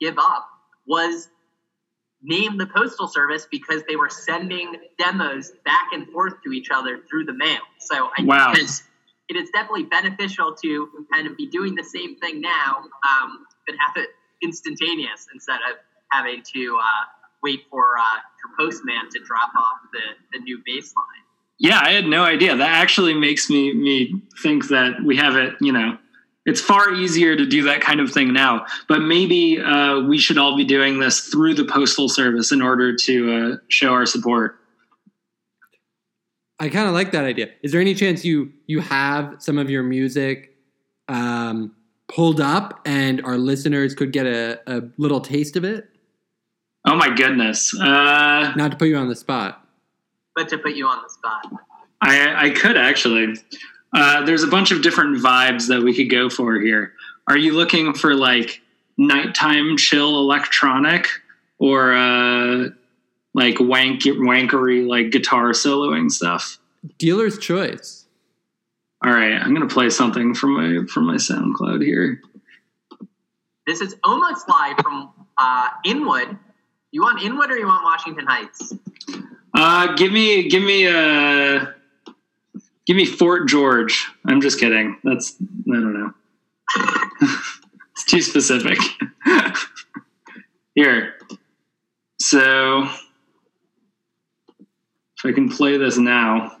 Give 0.00 0.18
Up, 0.18 0.46
was 0.86 1.28
named 2.22 2.60
the 2.60 2.66
Postal 2.66 3.06
Service 3.06 3.46
because 3.50 3.82
they 3.88 3.96
were 3.96 4.10
sending 4.10 4.74
demos 4.98 5.52
back 5.64 5.88
and 5.92 6.08
forth 6.08 6.34
to 6.44 6.52
each 6.52 6.68
other 6.70 7.00
through 7.08 7.24
the 7.24 7.32
mail. 7.32 7.60
So 7.78 8.10
I 8.18 8.24
wow. 8.24 8.52
think 8.54 8.68
it 9.28 9.36
is 9.36 9.50
definitely 9.50 9.84
beneficial 9.84 10.54
to 10.62 10.88
kind 11.12 11.26
of 11.26 11.36
be 11.36 11.46
doing 11.46 11.74
the 11.74 11.84
same 11.84 12.16
thing 12.16 12.40
now, 12.40 12.82
um, 13.08 13.46
but 13.66 13.76
have 13.78 13.96
it 13.96 14.08
instantaneous 14.42 15.26
instead 15.32 15.60
of 15.70 15.76
having 16.10 16.42
to 16.54 16.78
uh, 16.80 17.04
wait 17.42 17.60
for 17.70 17.98
uh, 17.98 18.02
your 18.02 18.68
postman 18.68 19.10
to 19.10 19.20
drop 19.20 19.50
off 19.56 19.76
the, 19.92 20.00
the 20.32 20.42
new 20.42 20.58
bassline. 20.58 21.24
Yeah, 21.58 21.80
I 21.82 21.90
had 21.90 22.06
no 22.06 22.24
idea. 22.24 22.56
That 22.56 22.70
actually 22.70 23.14
makes 23.14 23.50
me 23.50 23.74
me 23.74 24.22
think 24.42 24.68
that 24.68 25.02
we 25.04 25.16
have 25.16 25.36
it. 25.36 25.54
You 25.60 25.72
know, 25.72 25.98
it's 26.48 26.62
far 26.62 26.94
easier 26.94 27.36
to 27.36 27.44
do 27.44 27.62
that 27.64 27.82
kind 27.82 28.00
of 28.00 28.10
thing 28.10 28.32
now. 28.32 28.64
But 28.88 29.00
maybe 29.00 29.60
uh, 29.60 30.00
we 30.00 30.16
should 30.16 30.38
all 30.38 30.56
be 30.56 30.64
doing 30.64 30.98
this 30.98 31.20
through 31.20 31.54
the 31.54 31.66
postal 31.66 32.08
service 32.08 32.50
in 32.52 32.62
order 32.62 32.96
to 32.96 33.32
uh, 33.32 33.56
show 33.68 33.92
our 33.92 34.06
support. 34.06 34.58
I 36.58 36.70
kind 36.70 36.88
of 36.88 36.94
like 36.94 37.12
that 37.12 37.24
idea. 37.24 37.50
Is 37.62 37.70
there 37.72 37.82
any 37.82 37.94
chance 37.94 38.24
you 38.24 38.50
you 38.66 38.80
have 38.80 39.36
some 39.40 39.58
of 39.58 39.68
your 39.68 39.82
music 39.82 40.56
um, 41.06 41.76
pulled 42.08 42.40
up 42.40 42.80
and 42.86 43.20
our 43.24 43.36
listeners 43.36 43.94
could 43.94 44.12
get 44.12 44.26
a, 44.26 44.58
a 44.66 44.82
little 44.96 45.20
taste 45.20 45.54
of 45.54 45.64
it? 45.64 45.86
Oh 46.86 46.96
my 46.96 47.14
goodness! 47.14 47.78
Uh, 47.78 48.54
Not 48.56 48.70
to 48.70 48.76
put 48.78 48.88
you 48.88 48.96
on 48.96 49.08
the 49.08 49.16
spot, 49.16 49.62
but 50.34 50.48
to 50.48 50.56
put 50.56 50.74
you 50.74 50.86
on 50.86 51.02
the 51.02 51.10
spot. 51.10 51.62
I 52.00 52.46
I 52.46 52.50
could 52.50 52.78
actually. 52.78 53.36
Uh, 53.92 54.24
there's 54.24 54.42
a 54.42 54.48
bunch 54.48 54.70
of 54.70 54.82
different 54.82 55.16
vibes 55.16 55.68
that 55.68 55.82
we 55.82 55.94
could 55.94 56.10
go 56.10 56.28
for 56.28 56.60
here. 56.60 56.92
Are 57.26 57.36
you 57.36 57.52
looking 57.54 57.94
for 57.94 58.14
like 58.14 58.60
nighttime 58.98 59.76
chill 59.76 60.18
electronic 60.18 61.06
or 61.58 61.94
uh, 61.94 62.68
like 63.34 63.58
wank 63.60 64.02
wankery 64.02 64.86
like 64.86 65.10
guitar 65.10 65.50
soloing 65.50 66.10
stuff. 66.10 66.58
Dealer's 66.98 67.38
choice. 67.38 68.06
All 69.04 69.12
right, 69.12 69.34
I'm 69.34 69.54
gonna 69.54 69.68
play 69.68 69.90
something 69.90 70.34
from 70.34 70.54
my 70.54 70.86
from 70.86 71.06
my 71.06 71.14
SoundCloud 71.14 71.84
here. 71.84 72.20
This 73.66 73.80
is 73.80 73.96
almost 74.02 74.48
live 74.48 74.76
from 74.78 75.10
uh, 75.36 75.68
Inwood. 75.84 76.36
You 76.90 77.02
want 77.02 77.22
Inwood 77.22 77.50
or 77.50 77.56
you 77.56 77.66
want 77.66 77.84
Washington 77.84 78.26
Heights? 78.26 78.74
Uh, 79.54 79.94
give 79.94 80.10
me 80.10 80.48
give 80.48 80.62
me 80.62 80.86
uh 80.86 81.66
give 82.88 82.96
me 82.96 83.04
Fort 83.04 83.46
George. 83.46 84.08
I'm 84.26 84.40
just 84.40 84.58
kidding. 84.58 84.98
That's 85.04 85.36
I 85.40 85.74
don't 85.74 85.92
know. 85.92 86.14
it's 87.92 88.04
too 88.04 88.22
specific. 88.22 88.78
here. 90.74 91.14
So 92.18 92.88
if 95.18 95.24
I 95.24 95.32
can 95.32 95.50
play 95.50 95.76
this 95.76 95.98
now. 95.98 96.56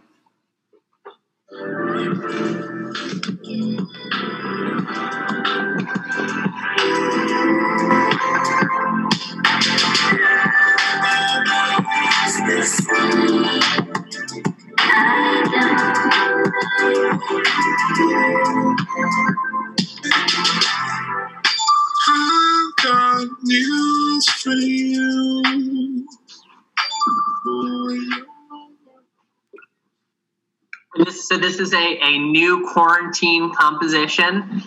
This, 31.58 31.68
is 31.68 31.74
a, 31.74 31.98
a 32.00 32.18
new 32.18 32.68
quarantine 32.72 33.52
composition. 33.52 34.62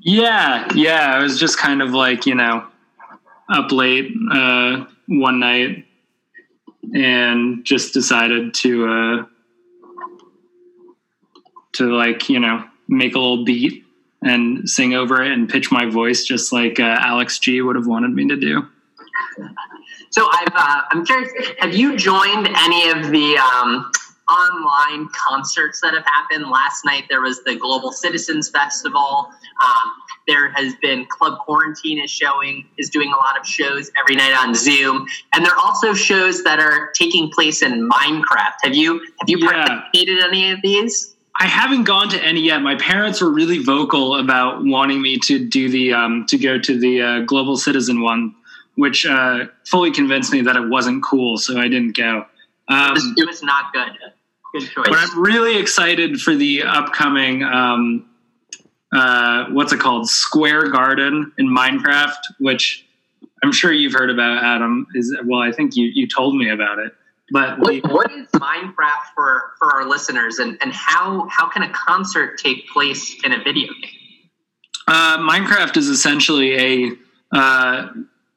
Yeah, 0.00 0.66
yeah. 0.74 1.14
I 1.14 1.22
was 1.22 1.38
just 1.38 1.58
kind 1.58 1.80
of 1.80 1.90
like 1.90 2.26
you 2.26 2.34
know 2.34 2.66
up 3.48 3.70
late 3.70 4.12
uh, 4.32 4.86
one 5.06 5.38
night 5.38 5.86
and 6.92 7.64
just 7.64 7.94
decided 7.94 8.52
to 8.54 8.88
uh, 8.88 9.26
to 11.74 11.94
like 11.94 12.28
you 12.28 12.40
know 12.40 12.64
make 12.88 13.14
a 13.14 13.18
little 13.20 13.44
beat 13.44 13.84
and 14.20 14.68
sing 14.68 14.94
over 14.94 15.22
it 15.22 15.30
and 15.30 15.48
pitch 15.48 15.70
my 15.70 15.88
voice 15.88 16.24
just 16.24 16.52
like 16.52 16.80
uh, 16.80 16.96
Alex 16.98 17.38
G 17.38 17.62
would 17.62 17.76
have 17.76 17.86
wanted 17.86 18.10
me 18.10 18.26
to 18.26 18.36
do. 18.36 18.66
So 20.10 20.28
I've 20.32 20.52
uh, 20.52 20.82
I'm 20.90 21.06
curious. 21.06 21.30
Have 21.60 21.76
you 21.76 21.96
joined 21.96 22.48
any 22.56 22.90
of 22.90 23.12
the 23.12 23.36
um, 23.38 23.92
online 24.30 25.08
concerts 25.14 25.80
that 25.80 25.94
have 25.94 26.04
happened? 26.04 26.50
Last 26.50 26.84
night 26.84 27.04
there 27.08 27.20
was 27.20 27.42
the 27.44 27.56
Global 27.56 27.92
Citizens 27.92 28.48
Festival. 28.48 29.28
Um, 29.62 29.92
there 30.26 30.50
has 30.50 30.74
been 30.82 31.06
Club 31.06 31.38
Quarantine 31.38 31.98
is 32.02 32.10
showing 32.10 32.66
is 32.76 32.90
doing 32.90 33.12
a 33.12 33.16
lot 33.16 33.38
of 33.38 33.46
shows 33.46 33.90
every 33.98 34.14
night 34.16 34.34
on 34.38 34.54
Zoom, 34.54 35.06
and 35.32 35.44
there 35.44 35.52
are 35.52 35.58
also 35.58 35.94
shows 35.94 36.44
that 36.44 36.60
are 36.60 36.90
taking 36.92 37.30
place 37.30 37.62
in 37.62 37.88
Minecraft. 37.88 38.54
Have 38.62 38.74
you 38.74 39.00
have 39.20 39.28
you 39.28 39.38
Yeah. 39.38 39.50
participated 39.66 40.18
in 40.18 40.24
any 40.24 40.50
of 40.50 40.60
these? 40.62 41.14
I 41.40 41.46
haven't 41.46 41.84
gone 41.84 42.08
to 42.08 42.22
any 42.22 42.40
yet. 42.40 42.62
My 42.62 42.74
parents 42.74 43.20
were 43.20 43.30
really 43.30 43.58
vocal 43.58 44.16
about 44.16 44.64
wanting 44.64 45.00
me 45.00 45.18
to 45.20 45.38
do 45.38 45.68
the 45.68 45.92
um, 45.92 46.26
to 46.26 46.36
go 46.36 46.58
to 46.58 46.78
the 46.78 47.00
uh, 47.00 47.20
Global 47.20 47.56
Citizen 47.56 48.02
one, 48.02 48.34
which 48.74 49.06
uh, 49.06 49.46
fully 49.64 49.92
convinced 49.92 50.32
me 50.32 50.40
that 50.42 50.56
it 50.56 50.68
wasn't 50.68 51.02
cool, 51.04 51.38
so 51.38 51.58
I 51.58 51.68
didn't 51.68 51.96
go. 51.96 52.26
Um, 52.68 52.90
It 52.90 52.94
was, 52.94 53.12
it 53.18 53.26
was 53.26 53.42
not 53.42 53.72
good. 53.72 53.92
Good 54.52 54.70
choice. 54.70 54.86
but 54.88 54.96
I'm 54.96 55.22
really 55.22 55.58
excited 55.58 56.20
for 56.20 56.34
the 56.34 56.62
upcoming 56.62 57.42
um, 57.44 58.08
uh, 58.92 59.46
what's 59.50 59.72
it 59.72 59.80
called 59.80 60.08
Square 60.08 60.70
Garden 60.70 61.32
in 61.38 61.46
Minecraft, 61.46 62.16
which 62.38 62.86
I'm 63.42 63.52
sure 63.52 63.72
you've 63.72 63.92
heard 63.92 64.10
about. 64.10 64.42
Adam 64.42 64.86
is 64.94 65.14
well, 65.24 65.40
I 65.40 65.52
think 65.52 65.76
you 65.76 65.90
you 65.92 66.06
told 66.06 66.36
me 66.36 66.50
about 66.50 66.78
it, 66.78 66.94
but 67.30 67.56
the, 67.56 67.80
What, 67.82 67.92
what 67.92 68.12
is 68.12 68.28
Minecraft 68.28 69.14
for 69.14 69.52
for 69.58 69.74
our 69.74 69.86
listeners, 69.86 70.38
and 70.38 70.56
and 70.62 70.72
how 70.72 71.28
how 71.30 71.48
can 71.48 71.62
a 71.62 71.70
concert 71.72 72.38
take 72.38 72.68
place 72.68 73.14
in 73.24 73.32
a 73.32 73.42
video 73.42 73.68
game? 73.82 73.90
Uh, 74.86 75.18
Minecraft 75.18 75.76
is 75.76 75.88
essentially 75.88 76.56
a 76.56 76.92
uh, 77.32 77.88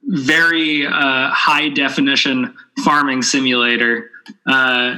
very 0.03 0.85
uh, 0.85 1.29
high 1.29 1.69
definition 1.69 2.53
farming 2.83 3.21
simulator 3.21 4.09
uh, 4.47 4.97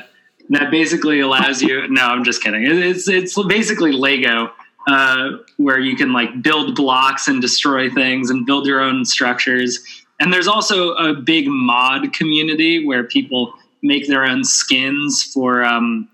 that 0.49 0.71
basically 0.71 1.19
allows 1.19 1.61
you. 1.61 1.87
No, 1.87 2.05
I'm 2.05 2.23
just 2.23 2.43
kidding. 2.43 2.63
It's 2.65 3.07
it's 3.07 3.41
basically 3.45 3.91
Lego, 3.91 4.51
uh, 4.87 5.29
where 5.57 5.79
you 5.79 5.95
can 5.95 6.13
like 6.13 6.41
build 6.41 6.75
blocks 6.75 7.27
and 7.27 7.41
destroy 7.41 7.89
things 7.89 8.29
and 8.29 8.45
build 8.45 8.67
your 8.67 8.81
own 8.81 9.05
structures. 9.05 9.79
And 10.19 10.31
there's 10.31 10.47
also 10.47 10.93
a 10.93 11.13
big 11.13 11.47
mod 11.47 12.13
community 12.13 12.85
where 12.85 13.03
people 13.03 13.53
make 13.81 14.07
their 14.07 14.23
own 14.23 14.43
skins 14.43 15.23
for 15.33 15.63
um, 15.63 16.09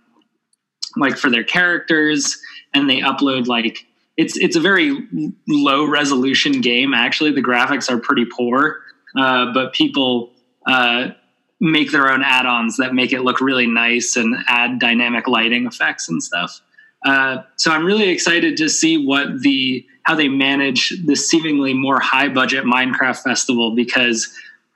like 0.96 1.18
for 1.18 1.30
their 1.30 1.44
characters, 1.44 2.40
and 2.74 2.90
they 2.90 3.00
upload 3.00 3.48
like 3.48 3.86
it's 4.18 4.38
it's 4.38 4.56
a 4.56 4.60
very 4.60 5.08
low 5.48 5.86
resolution 5.86 6.62
game. 6.62 6.94
Actually, 6.94 7.32
the 7.32 7.44
graphics 7.44 7.90
are 7.90 8.00
pretty 8.00 8.26
poor, 8.26 8.82
uh, 9.16 9.54
but 9.54 9.74
people 9.74 10.32
uh, 10.66 11.10
make 11.60 11.92
their 11.92 12.12
own 12.12 12.24
add-ons 12.24 12.78
that 12.78 12.94
make 12.94 13.12
it 13.12 13.22
look 13.22 13.42
really 13.42 13.68
nice 13.68 14.16
and 14.16 14.36
add 14.48 14.80
dynamic 14.80 15.28
lighting 15.28 15.66
effects 15.66 16.08
and 16.10 16.24
stuff. 16.24 16.62
Uh, 17.06 17.44
so 17.56 17.72
I'm 17.72 17.86
really 17.86 18.10
excited 18.10 18.58
to 18.58 18.70
see 18.70 19.06
what 19.06 19.42
the 19.42 19.86
how 20.04 20.16
they 20.16 20.28
manage 20.28 20.94
the 21.06 21.16
seemingly 21.16 21.74
more 21.74 22.00
high 22.00 22.30
budget 22.30 22.66
Minecraft 22.66 23.22
festival 23.22 23.76
because 23.76 24.34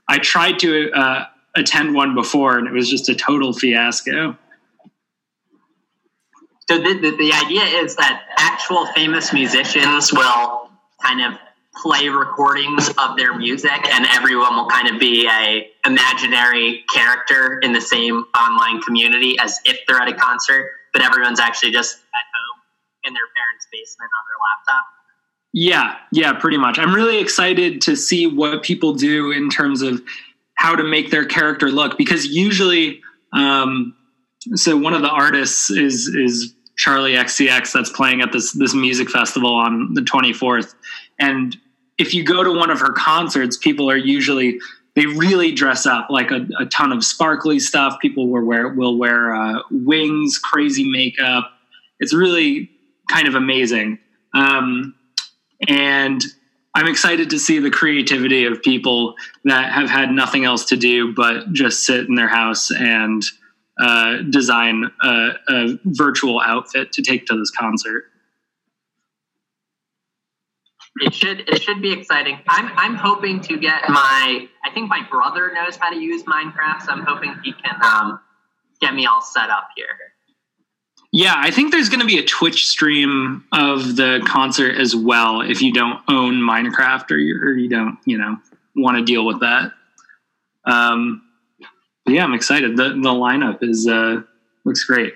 I 0.07 0.19
tried 0.19 0.59
to 0.59 0.91
uh, 0.91 1.25
attend 1.55 1.95
one 1.95 2.13
before 2.13 2.57
and 2.57 2.67
it 2.67 2.73
was 2.73 2.89
just 2.89 3.09
a 3.09 3.15
total 3.15 3.53
fiasco. 3.53 4.37
So 6.69 6.77
the, 6.77 6.93
the, 6.93 7.11
the 7.17 7.33
idea 7.33 7.63
is 7.81 7.95
that 7.97 8.23
actual 8.37 8.85
famous 8.87 9.33
musicians 9.33 10.13
will 10.13 10.69
kind 11.01 11.21
of 11.21 11.39
play 11.75 12.07
recordings 12.07 12.89
of 12.97 13.17
their 13.17 13.35
music 13.37 13.87
and 13.93 14.05
everyone 14.11 14.55
will 14.55 14.67
kind 14.67 14.87
of 14.93 14.99
be 14.99 15.27
a 15.27 15.67
imaginary 15.85 16.83
character 16.93 17.59
in 17.61 17.73
the 17.73 17.81
same 17.81 18.25
online 18.37 18.79
community 18.81 19.35
as 19.39 19.59
if 19.65 19.79
they're 19.87 19.99
at 19.99 20.07
a 20.07 20.13
concert 20.13 20.69
but 20.93 21.01
everyone's 21.01 21.39
actually 21.39 21.71
just 21.71 21.95
at 21.95 22.25
home 22.35 22.61
in 23.05 23.13
their 23.13 23.23
parents 23.35 23.67
basement 23.71 24.11
on 24.19 24.23
their 24.29 24.75
laptop. 24.77 24.85
Yeah 25.51 25.95
yeah 26.11 26.33
pretty 26.39 26.57
much. 26.57 26.77
I'm 26.77 26.93
really 26.93 27.19
excited 27.19 27.81
to 27.81 27.95
see 27.95 28.27
what 28.27 28.61
people 28.61 28.93
do 28.93 29.31
in 29.31 29.49
terms 29.49 29.81
of 29.81 30.01
how 30.55 30.75
to 30.75 30.83
make 30.83 31.09
their 31.09 31.25
character 31.25 31.71
look 31.71 31.97
because 31.97 32.27
usually 32.27 33.01
um, 33.33 33.95
so 34.55 34.77
one 34.77 34.93
of 34.93 35.01
the 35.01 35.09
artists 35.09 35.71
is 35.71 36.07
is 36.07 36.53
Charli 36.77 37.15
XCX 37.17 37.71
that's 37.71 37.89
playing 37.89 38.21
at 38.21 38.31
this 38.31 38.51
this 38.53 38.73
music 38.73 39.09
festival 39.09 39.53
on 39.53 39.93
the 39.93 40.01
24th 40.01 40.75
and 41.19 41.57
if 41.97 42.13
you 42.13 42.23
go 42.23 42.43
to 42.43 42.51
one 42.51 42.69
of 42.69 42.79
her 42.79 42.91
concerts, 42.91 43.57
people 43.57 43.89
are 43.89 43.97
usually 43.97 44.59
they 44.95 45.07
really 45.07 45.51
dress 45.51 45.87
up 45.87 46.07
like 46.11 46.29
a, 46.29 46.47
a 46.59 46.65
ton 46.67 46.91
of 46.91 47.03
sparkly 47.03 47.59
stuff. 47.59 47.99
People 47.99 48.29
will 48.29 48.45
wear 48.45 48.69
will 48.69 48.97
wear 48.97 49.35
uh, 49.35 49.59
wings, 49.71 50.37
crazy 50.37 50.89
makeup. 50.89 51.51
It's 51.99 52.13
really 52.13 52.69
kind 53.09 53.27
of 53.27 53.35
amazing, 53.35 53.99
um, 54.33 54.95
and 55.67 56.21
I'm 56.75 56.87
excited 56.87 57.29
to 57.31 57.39
see 57.39 57.59
the 57.59 57.69
creativity 57.69 58.45
of 58.45 58.61
people 58.63 59.15
that 59.45 59.71
have 59.71 59.89
had 59.89 60.11
nothing 60.11 60.43
else 60.45 60.65
to 60.65 60.77
do 60.77 61.13
but 61.13 61.53
just 61.53 61.85
sit 61.85 62.07
in 62.07 62.15
their 62.15 62.27
house 62.27 62.71
and 62.71 63.21
uh, 63.79 64.17
design 64.29 64.91
a, 65.03 65.29
a 65.49 65.79
virtual 65.85 66.39
outfit 66.39 66.91
to 66.93 67.01
take 67.03 67.27
to 67.27 67.37
this 67.37 67.51
concert 67.51 68.05
it 71.01 71.13
should 71.13 71.49
it 71.49 71.61
should 71.61 71.81
be 71.81 71.91
exciting. 71.91 72.39
I'm 72.47 72.71
I'm 72.75 72.95
hoping 72.95 73.41
to 73.41 73.57
get 73.57 73.89
my 73.89 74.47
I 74.63 74.71
think 74.73 74.89
my 74.89 75.01
brother 75.09 75.51
knows 75.53 75.75
how 75.77 75.89
to 75.89 75.97
use 75.97 76.23
Minecraft, 76.23 76.83
so 76.83 76.91
I'm 76.91 77.03
hoping 77.05 77.35
he 77.43 77.53
can 77.53 77.81
um, 77.83 78.19
get 78.79 78.93
me 78.93 79.05
all 79.05 79.21
set 79.21 79.49
up 79.49 79.69
here. 79.75 80.13
Yeah, 81.11 81.35
I 81.37 81.51
think 81.51 81.71
there's 81.71 81.89
going 81.89 81.99
to 81.99 82.07
be 82.07 82.17
a 82.17 82.25
Twitch 82.25 82.67
stream 82.67 83.43
of 83.51 83.95
the 83.95 84.23
concert 84.25 84.75
as 84.77 84.95
well 84.95 85.41
if 85.41 85.61
you 85.61 85.71
don't 85.71 86.01
own 86.07 86.41
Minecraft 86.41 87.11
or 87.11 87.17
you, 87.17 87.37
or 87.39 87.51
you 87.55 87.69
don't, 87.69 87.99
you 88.03 88.17
know, 88.17 88.37
want 88.75 88.97
to 88.97 89.03
deal 89.03 89.23
with 89.23 89.41
that. 89.41 89.73
Um, 90.65 91.21
yeah, 92.07 92.23
I'm 92.23 92.33
excited. 92.33 92.77
The 92.77 92.89
the 92.89 93.09
lineup 93.09 93.59
is 93.61 93.87
uh, 93.87 94.23
looks 94.65 94.85
great. 94.85 95.13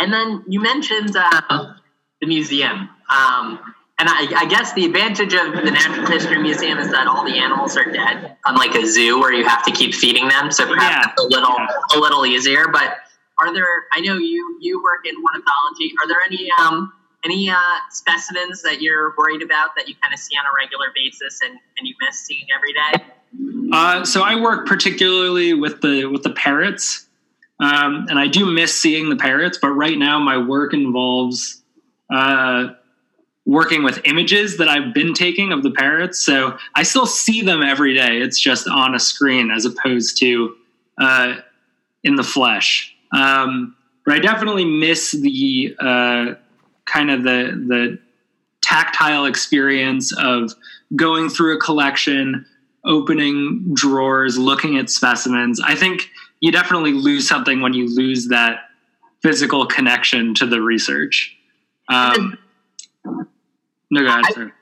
And 0.00 0.12
then 0.12 0.44
you 0.48 0.60
mentioned 0.60 1.16
uh, 1.16 1.74
the 2.20 2.26
museum. 2.26 2.90
Um, 3.08 3.74
and 3.98 4.08
I, 4.10 4.42
I, 4.42 4.44
guess 4.46 4.74
the 4.74 4.84
advantage 4.84 5.32
of 5.32 5.54
the 5.54 5.70
Natural 5.70 6.06
History 6.06 6.38
Museum 6.38 6.78
is 6.78 6.90
that 6.90 7.06
all 7.06 7.24
the 7.24 7.38
animals 7.38 7.76
are 7.78 7.90
dead, 7.90 8.36
unlike 8.44 8.74
a 8.74 8.86
zoo 8.86 9.18
where 9.18 9.32
you 9.32 9.46
have 9.46 9.64
to 9.64 9.70
keep 9.70 9.94
feeding 9.94 10.28
them. 10.28 10.50
So 10.50 10.66
perhaps 10.66 11.14
yeah. 11.16 11.24
a 11.24 11.26
little 11.26 11.56
a 11.94 11.98
little 11.98 12.26
easier. 12.26 12.66
But 12.68 12.98
are 13.40 13.54
there? 13.54 13.66
I 13.92 14.00
know 14.00 14.18
you 14.18 14.58
you 14.60 14.82
work 14.82 15.06
in 15.06 15.14
ornithology. 15.16 15.94
Are 16.02 16.08
there 16.08 16.20
any 16.20 16.50
um, 16.60 16.92
any 17.24 17.48
uh, 17.48 17.56
specimens 17.90 18.62
that 18.62 18.82
you're 18.82 19.14
worried 19.16 19.42
about 19.42 19.70
that 19.76 19.88
you 19.88 19.94
kind 20.02 20.12
of 20.12 20.20
see 20.20 20.36
on 20.36 20.44
a 20.44 20.54
regular 20.54 20.86
basis 20.94 21.40
and, 21.42 21.58
and 21.78 21.86
you 21.86 21.94
miss 22.00 22.18
seeing 22.18 22.46
every 22.54 22.72
day? 22.72 23.72
Uh, 23.72 24.04
so 24.04 24.22
I 24.22 24.40
work 24.40 24.66
particularly 24.66 25.54
with 25.54 25.80
the 25.80 26.06
with 26.06 26.22
the 26.22 26.30
parrots, 26.30 27.06
um, 27.60 28.06
and 28.08 28.18
I 28.18 28.28
do 28.28 28.46
miss 28.46 28.78
seeing 28.78 29.08
the 29.08 29.16
parrots. 29.16 29.58
But 29.60 29.70
right 29.70 29.98
now, 29.98 30.18
my 30.18 30.38
work 30.38 30.72
involves 30.72 31.62
uh, 32.10 32.68
working 33.46 33.84
with 33.84 34.00
images 34.04 34.58
that 34.58 34.68
I've 34.68 34.92
been 34.92 35.14
taking 35.14 35.52
of 35.52 35.62
the 35.62 35.70
parrots. 35.70 36.18
So 36.18 36.58
I 36.74 36.82
still 36.82 37.06
see 37.06 37.42
them 37.42 37.62
every 37.62 37.94
day. 37.94 38.18
It's 38.18 38.40
just 38.40 38.68
on 38.68 38.94
a 38.94 38.98
screen 38.98 39.50
as 39.50 39.64
opposed 39.64 40.18
to 40.18 40.54
uh, 40.98 41.36
in 42.02 42.16
the 42.16 42.24
flesh. 42.24 42.94
Um, 43.12 43.76
but 44.04 44.14
I 44.14 44.18
definitely 44.18 44.64
miss 44.64 45.12
the 45.12 45.76
uh, 45.78 46.34
kind 46.84 47.10
of 47.10 47.22
the 47.22 47.64
the 47.66 47.98
tactile 48.62 49.26
experience 49.26 50.16
of 50.18 50.52
going 50.96 51.28
through 51.28 51.56
a 51.56 51.60
collection, 51.60 52.44
opening 52.84 53.74
drawers, 53.74 54.36
looking 54.36 54.76
at 54.76 54.90
specimens. 54.90 55.60
I 55.60 55.76
think 55.76 56.08
you 56.40 56.50
definitely 56.50 56.92
lose 56.92 57.28
something 57.28 57.60
when 57.60 57.74
you 57.74 57.88
lose 57.94 58.28
that 58.28 58.70
physical 59.22 59.66
connection 59.66 60.34
to 60.34 60.46
the 60.46 60.60
research. 60.60 61.36
Um, 61.88 62.38
no, 63.90 64.02
go 64.02 64.08
ahead, 64.08 64.52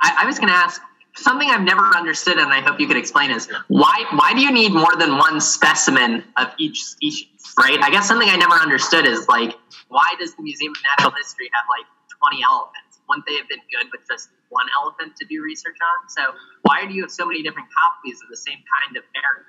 I, 0.00 0.22
I, 0.22 0.26
was 0.26 0.38
going 0.38 0.48
to 0.48 0.54
ask 0.54 0.80
something 1.16 1.48
I've 1.48 1.62
never 1.62 1.84
understood, 1.96 2.38
and 2.38 2.52
I 2.52 2.60
hope 2.60 2.80
you 2.80 2.86
could 2.86 2.96
explain 2.96 3.30
is 3.30 3.48
why 3.68 4.04
why 4.12 4.32
do 4.34 4.40
you 4.40 4.50
need 4.50 4.72
more 4.72 4.96
than 4.96 5.18
one 5.18 5.40
specimen 5.40 6.24
of 6.36 6.48
each 6.58 6.82
species? 6.84 7.28
Right? 7.58 7.80
I 7.80 7.90
guess 7.90 8.08
something 8.08 8.28
I 8.28 8.36
never 8.36 8.54
understood 8.54 9.06
is 9.06 9.28
like 9.28 9.54
why 9.88 10.14
does 10.18 10.34
the 10.34 10.42
Museum 10.42 10.72
of 10.72 10.82
Natural 10.98 11.14
History 11.16 11.50
have 11.52 11.64
like 11.78 11.86
twenty 12.18 12.42
elephants? 12.42 13.00
Wouldn't 13.08 13.26
they 13.26 13.36
have 13.36 13.48
been 13.48 13.60
good 13.70 13.90
with 13.92 14.00
just 14.08 14.30
one 14.48 14.66
elephant 14.80 15.16
to 15.16 15.26
do 15.26 15.42
research 15.42 15.76
on? 15.82 16.08
So 16.08 16.38
why 16.62 16.86
do 16.86 16.94
you 16.94 17.02
have 17.02 17.10
so 17.10 17.26
many 17.26 17.42
different 17.42 17.68
copies 17.72 18.20
of 18.22 18.28
the 18.28 18.36
same 18.36 18.58
kind 18.80 18.96
of 18.96 19.04
parrot? 19.12 19.46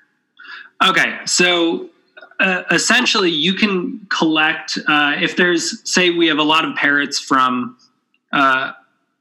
Okay, 0.90 1.24
so 1.24 1.90
uh, 2.40 2.64
essentially 2.70 3.30
you 3.30 3.54
can 3.54 4.06
collect 4.10 4.78
uh, 4.86 5.14
if 5.18 5.36
there's 5.36 5.88
say 5.90 6.10
we 6.10 6.26
have 6.26 6.38
a 6.38 6.42
lot 6.42 6.64
of 6.64 6.74
parrots 6.76 7.18
from 7.18 7.78
uh, 8.32 8.72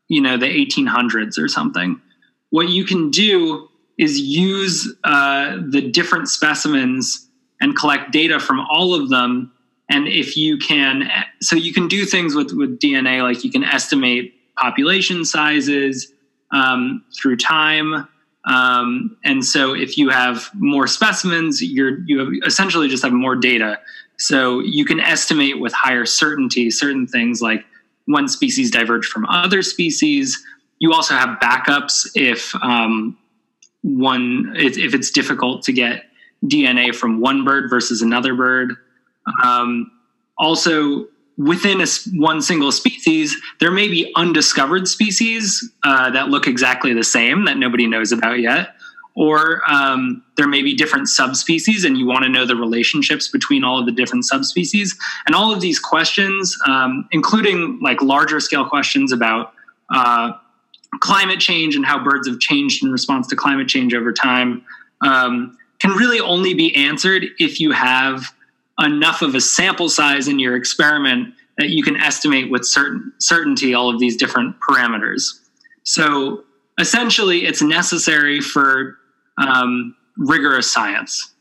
you 0.07 0.21
know 0.21 0.37
the 0.37 0.45
1800s 0.45 1.37
or 1.37 1.47
something. 1.47 2.01
What 2.49 2.69
you 2.69 2.85
can 2.85 3.09
do 3.09 3.67
is 3.97 4.19
use 4.19 4.93
uh, 5.03 5.57
the 5.69 5.81
different 5.91 6.29
specimens 6.29 7.29
and 7.61 7.75
collect 7.75 8.11
data 8.11 8.39
from 8.39 8.59
all 8.59 8.93
of 8.93 9.09
them. 9.09 9.51
And 9.89 10.07
if 10.07 10.35
you 10.35 10.57
can 10.57 11.09
so 11.41 11.55
you 11.55 11.73
can 11.73 11.87
do 11.87 12.05
things 12.05 12.35
with 12.35 12.51
with 12.53 12.79
dna 12.79 13.21
like 13.21 13.43
you 13.43 13.51
can 13.51 13.63
estimate 13.63 14.33
population 14.55 15.25
sizes 15.25 16.11
um, 16.51 17.03
through 17.15 17.37
time. 17.37 18.07
Um, 18.45 19.17
and 19.23 19.45
so 19.45 19.73
if 19.73 19.97
you 19.97 20.09
have 20.09 20.49
more 20.53 20.87
specimens, 20.87 21.61
you're 21.61 21.99
you 22.05 22.19
have 22.19 22.29
essentially 22.45 22.87
just 22.87 23.03
have 23.03 23.13
more 23.13 23.35
data. 23.35 23.79
So 24.17 24.59
you 24.59 24.85
can 24.85 24.99
estimate 24.99 25.59
with 25.59 25.73
higher 25.73 26.05
certainty 26.05 26.69
certain 26.71 27.07
things 27.07 27.41
like 27.41 27.65
when 28.05 28.27
species 28.27 28.71
diverge 28.71 29.05
from 29.05 29.25
other 29.25 29.61
species. 29.61 30.43
You 30.79 30.93
also 30.93 31.15
have 31.15 31.39
backups 31.39 32.09
if 32.15 32.53
um, 32.61 33.17
one 33.81 34.53
if, 34.55 34.77
if, 34.77 34.93
it's 34.93 35.11
difficult 35.11 35.63
to 35.63 35.73
get 35.73 36.05
DNA 36.43 36.93
from 36.93 37.21
one 37.21 37.45
bird 37.45 37.69
versus 37.69 38.01
another 38.01 38.33
bird. 38.33 38.75
Um, 39.43 39.91
also, 40.37 41.07
within 41.37 41.81
a, 41.81 41.85
one 42.13 42.41
single 42.41 42.71
species, 42.71 43.35
there 43.59 43.71
may 43.71 43.87
be 43.87 44.11
undiscovered 44.15 44.87
species 44.87 45.71
uh, 45.83 46.09
that 46.11 46.29
look 46.29 46.47
exactly 46.47 46.93
the 46.93 47.03
same 47.03 47.45
that 47.45 47.57
nobody 47.57 47.87
knows 47.87 48.11
about 48.11 48.39
yet. 48.39 48.75
Or 49.15 49.61
um, 49.71 50.23
there 50.37 50.47
may 50.47 50.63
be 50.63 50.73
different 50.73 51.07
subspecies, 51.07 51.85
and 51.85 51.97
you 51.97 52.07
want 52.07 52.23
to 52.23 52.29
know 52.29 52.45
the 52.45 52.55
relationships 52.55 53.27
between 53.27 53.63
all 53.63 53.79
of 53.79 53.85
the 53.85 53.91
different 53.91 54.25
subspecies. 54.25 54.97
And 55.27 55.35
all 55.35 55.53
of 55.53 55.61
these 55.61 55.79
questions, 55.79 56.57
um, 56.67 57.07
including 57.11 57.79
like 57.81 58.01
larger 58.01 58.39
scale 58.39 58.65
questions 58.65 59.11
about 59.11 59.53
uh, 59.93 60.31
climate 60.99 61.39
change 61.39 61.75
and 61.75 61.85
how 61.85 62.03
birds 62.03 62.27
have 62.27 62.39
changed 62.39 62.83
in 62.83 62.91
response 62.91 63.27
to 63.27 63.35
climate 63.35 63.67
change 63.67 63.93
over 63.93 64.11
time, 64.11 64.65
um, 65.01 65.57
can 65.79 65.91
really 65.91 66.19
only 66.19 66.53
be 66.53 66.75
answered 66.75 67.25
if 67.39 67.59
you 67.59 67.71
have 67.71 68.23
enough 68.79 69.21
of 69.21 69.35
a 69.35 69.41
sample 69.41 69.89
size 69.89 70.27
in 70.27 70.39
your 70.39 70.55
experiment 70.55 71.33
that 71.57 71.69
you 71.69 71.83
can 71.83 71.95
estimate 71.97 72.49
with 72.49 72.65
certain 72.65 73.11
certainty 73.19 73.73
all 73.73 73.89
of 73.89 73.99
these 73.99 74.17
different 74.17 74.55
parameters. 74.67 75.39
So 75.83 76.43
essentially, 76.79 77.45
it's 77.45 77.61
necessary 77.61 78.41
for 78.41 78.97
um, 79.37 79.95
rigorous 80.17 80.71
science. 80.71 81.33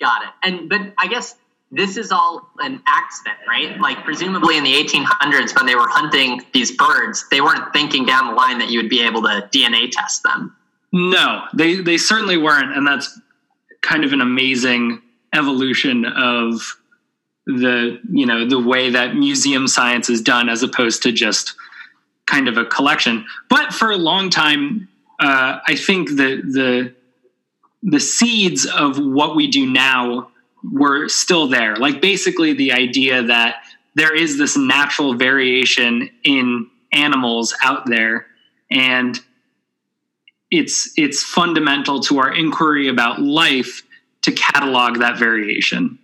Got 0.00 0.22
it. 0.22 0.28
And 0.42 0.68
but 0.68 0.80
I 0.98 1.08
guess 1.08 1.36
this 1.70 1.96
is 1.96 2.12
all 2.12 2.48
an 2.58 2.82
accident, 2.86 3.38
right? 3.48 3.78
Like 3.80 4.04
presumably 4.04 4.56
in 4.56 4.64
the 4.64 4.74
1800s 4.74 5.56
when 5.56 5.66
they 5.66 5.74
were 5.74 5.88
hunting 5.88 6.42
these 6.52 6.76
birds, 6.76 7.24
they 7.30 7.40
weren't 7.40 7.72
thinking 7.72 8.04
down 8.04 8.28
the 8.28 8.34
line 8.34 8.58
that 8.58 8.70
you 8.70 8.78
would 8.80 8.90
be 8.90 9.04
able 9.04 9.22
to 9.22 9.48
DNA 9.52 9.90
test 9.90 10.22
them. 10.22 10.54
No, 10.92 11.44
they 11.54 11.76
they 11.76 11.98
certainly 11.98 12.36
weren't, 12.36 12.76
and 12.76 12.86
that's 12.86 13.20
kind 13.82 14.04
of 14.04 14.12
an 14.12 14.20
amazing 14.20 15.02
evolution 15.32 16.04
of 16.04 16.76
the 17.46 18.00
you 18.10 18.26
know 18.26 18.48
the 18.48 18.60
way 18.60 18.90
that 18.90 19.14
museum 19.14 19.68
science 19.68 20.10
is 20.10 20.20
done 20.20 20.48
as 20.48 20.62
opposed 20.62 21.02
to 21.02 21.12
just 21.12 21.54
kind 22.26 22.48
of 22.48 22.58
a 22.58 22.64
collection 22.64 23.24
but 23.48 23.72
for 23.72 23.90
a 23.90 23.96
long 23.96 24.30
time 24.30 24.88
uh, 25.20 25.58
i 25.66 25.74
think 25.74 26.08
the 26.10 26.42
the 26.42 26.94
the 27.82 28.00
seeds 28.00 28.66
of 28.66 28.98
what 28.98 29.36
we 29.36 29.46
do 29.46 29.64
now 29.64 30.28
were 30.72 31.08
still 31.08 31.46
there. 31.46 31.76
Like 31.76 32.00
basically 32.00 32.52
the 32.52 32.72
idea 32.72 33.22
that 33.22 33.62
there 33.94 34.14
is 34.14 34.38
this 34.38 34.56
natural 34.56 35.14
variation 35.14 36.10
in 36.24 36.68
animals 36.92 37.54
out 37.62 37.86
there 37.86 38.26
and 38.70 39.18
it's 40.50 40.92
it's 40.96 41.22
fundamental 41.22 42.00
to 42.00 42.18
our 42.18 42.32
inquiry 42.32 42.88
about 42.88 43.20
life 43.20 43.82
to 44.22 44.32
catalog 44.32 44.98
that 44.98 45.18
variation. 45.18 45.98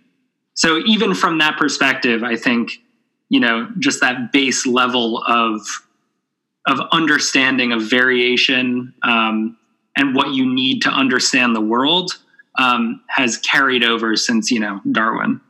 So 0.53 0.79
even 0.85 1.13
from 1.13 1.39
that 1.39 1.57
perspective, 1.57 2.23
I 2.23 2.35
think 2.35 2.71
you 3.29 3.39
know 3.39 3.69
just 3.79 4.01
that 4.01 4.31
base 4.31 4.65
level 4.65 5.23
of 5.25 5.61
of 6.67 6.79
understanding 6.91 7.71
of 7.71 7.89
variation 7.89 8.93
um, 9.03 9.57
and 9.97 10.15
what 10.15 10.29
you 10.33 10.51
need 10.53 10.81
to 10.83 10.89
understand 10.89 11.55
the 11.55 11.61
world 11.61 12.11
um, 12.57 13.01
has 13.07 13.37
carried 13.37 13.83
over 13.83 14.15
since 14.15 14.51
you 14.51 14.59
know 14.59 14.79
Darwin. 14.91 15.41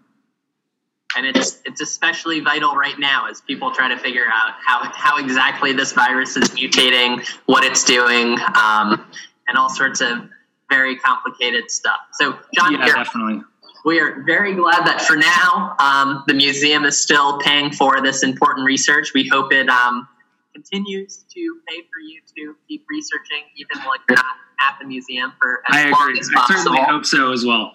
And 1.16 1.28
it's 1.28 1.62
it's 1.66 1.80
especially 1.82 2.40
vital 2.40 2.74
right 2.74 2.98
now 2.98 3.28
as 3.30 3.42
people 3.42 3.72
try 3.72 3.88
to 3.88 3.98
figure 3.98 4.26
out 4.26 4.54
how 4.66 4.90
how 4.94 5.18
exactly 5.18 5.72
this 5.72 5.94
virus 5.94 6.36
is 6.36 6.50
mutating, 6.50 7.24
what 7.46 7.64
it's 7.64 7.84
doing, 7.84 8.40
um, 8.56 9.06
and 9.48 9.58
all 9.58 9.70
sorts 9.70 10.02
of 10.02 10.28
very 10.72 10.96
complicated 10.96 11.70
stuff. 11.70 12.00
So, 12.14 12.40
John, 12.56 12.74
Yeah, 12.74 12.86
here, 12.86 12.96
definitely. 12.96 13.42
we 13.86 14.00
are 14.00 14.24
very 14.24 14.56
glad 14.56 14.88
that 14.88 15.02
for 15.02 15.16
now 15.16 15.76
um, 15.78 16.24
the 16.26 16.34
museum 16.34 16.84
is 16.84 17.00
still 17.00 17.38
paying 17.40 17.72
for 17.72 18.02
this 18.02 18.24
important 18.24 18.66
research. 18.66 19.14
We 19.14 19.28
hope 19.28 19.54
it 19.54 19.70
um, 19.70 20.08
continues 20.54 21.26
to 21.34 21.60
pay 21.68 21.82
for 21.92 22.00
you 22.00 22.22
to 22.38 22.56
keep 22.68 22.86
researching, 22.90 23.44
even 23.58 23.82
while 23.84 23.96
you're 24.08 24.16
not 24.18 24.36
at 24.62 24.78
the 24.80 24.86
museum 24.86 25.34
for 25.40 25.62
as 25.70 25.76
I 25.76 25.90
long 25.90 26.10
agree. 26.10 26.20
as 26.20 26.30
I 26.30 26.40
possible. 26.40 26.58
certainly 26.58 26.82
hope 26.82 27.06
so 27.06 27.32
as 27.34 27.46
well. 27.46 27.74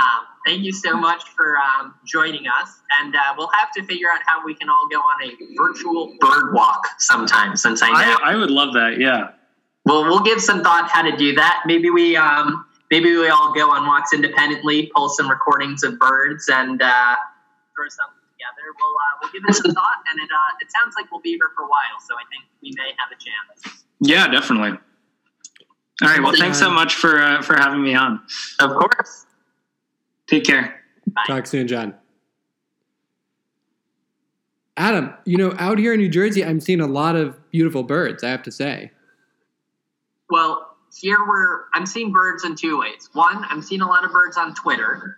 Um, 0.00 0.26
thank 0.46 0.62
you 0.62 0.72
so 0.72 0.96
much 0.96 1.24
for 1.36 1.56
um, 1.58 1.94
joining 2.06 2.46
us, 2.46 2.70
and 3.00 3.16
uh, 3.16 3.18
we'll 3.36 3.50
have 3.52 3.72
to 3.72 3.82
figure 3.82 4.06
out 4.08 4.20
how 4.26 4.44
we 4.44 4.54
can 4.54 4.68
all 4.68 4.88
go 4.90 4.98
on 4.98 5.28
a 5.28 5.32
virtual 5.56 6.14
bird 6.20 6.54
walk 6.54 6.86
sometime. 6.98 7.56
Since 7.56 7.82
I 7.82 7.88
know, 7.90 8.16
I, 8.22 8.32
I 8.32 8.36
would 8.36 8.50
love 8.50 8.74
that. 8.74 8.98
Yeah. 9.00 9.30
well, 9.84 10.04
we'll 10.04 10.22
give 10.22 10.40
some 10.40 10.62
thought 10.62 10.88
how 10.88 11.02
to 11.02 11.16
do 11.16 11.34
that. 11.34 11.64
Maybe 11.66 11.90
we, 11.90 12.16
um, 12.16 12.64
maybe 12.92 13.10
we 13.16 13.28
all 13.28 13.52
go 13.52 13.70
on 13.72 13.86
walks 13.88 14.12
independently, 14.12 14.88
pull 14.94 15.08
some 15.08 15.28
recordings 15.28 15.82
of 15.82 15.98
birds, 15.98 16.48
and 16.48 16.80
uh, 16.80 17.16
throw 17.74 17.88
something 17.88 18.17
together. 18.68 18.76
We'll 18.78 18.94
uh, 18.96 19.18
we'll 19.20 19.32
give 19.32 19.48
it 19.48 19.54
some 19.54 19.72
thought, 19.74 19.98
and 20.10 20.20
it 20.20 20.30
uh, 20.30 20.60
it 20.60 20.68
sounds 20.72 20.94
like 20.96 21.10
we'll 21.10 21.20
be 21.20 21.30
here 21.30 21.50
for 21.56 21.62
a 21.64 21.68
while, 21.68 22.00
so 22.06 22.14
I 22.14 22.24
think 22.30 22.44
we 22.62 22.72
may 22.76 22.90
have 22.98 23.10
a 23.12 23.16
chance. 23.16 23.84
Yeah, 24.00 24.28
definitely. 24.28 24.78
All 26.02 26.08
right. 26.08 26.22
Well, 26.22 26.34
thanks 26.36 26.58
so 26.58 26.70
much 26.70 26.94
for 26.94 27.20
uh, 27.20 27.42
for 27.42 27.56
having 27.56 27.82
me 27.82 27.94
on. 27.94 28.20
Of 28.60 28.70
course. 28.70 29.26
Take 30.26 30.44
care. 30.44 30.80
Talk 31.26 31.46
soon, 31.46 31.66
John. 31.66 31.94
Adam, 34.76 35.12
you 35.24 35.36
know, 35.36 35.54
out 35.58 35.78
here 35.78 35.94
in 35.94 35.98
New 35.98 36.08
Jersey, 36.08 36.44
I'm 36.44 36.60
seeing 36.60 36.80
a 36.80 36.86
lot 36.86 37.16
of 37.16 37.36
beautiful 37.50 37.82
birds, 37.82 38.22
I 38.22 38.28
have 38.28 38.44
to 38.44 38.52
say. 38.52 38.92
Well, 40.30 40.76
here 40.96 41.18
we're 41.26 41.64
I'm 41.74 41.86
seeing 41.86 42.12
birds 42.12 42.44
in 42.44 42.54
two 42.54 42.78
ways. 42.78 43.08
One, 43.12 43.44
I'm 43.48 43.62
seeing 43.62 43.80
a 43.80 43.88
lot 43.88 44.04
of 44.04 44.12
birds 44.12 44.36
on 44.36 44.54
Twitter. 44.54 45.17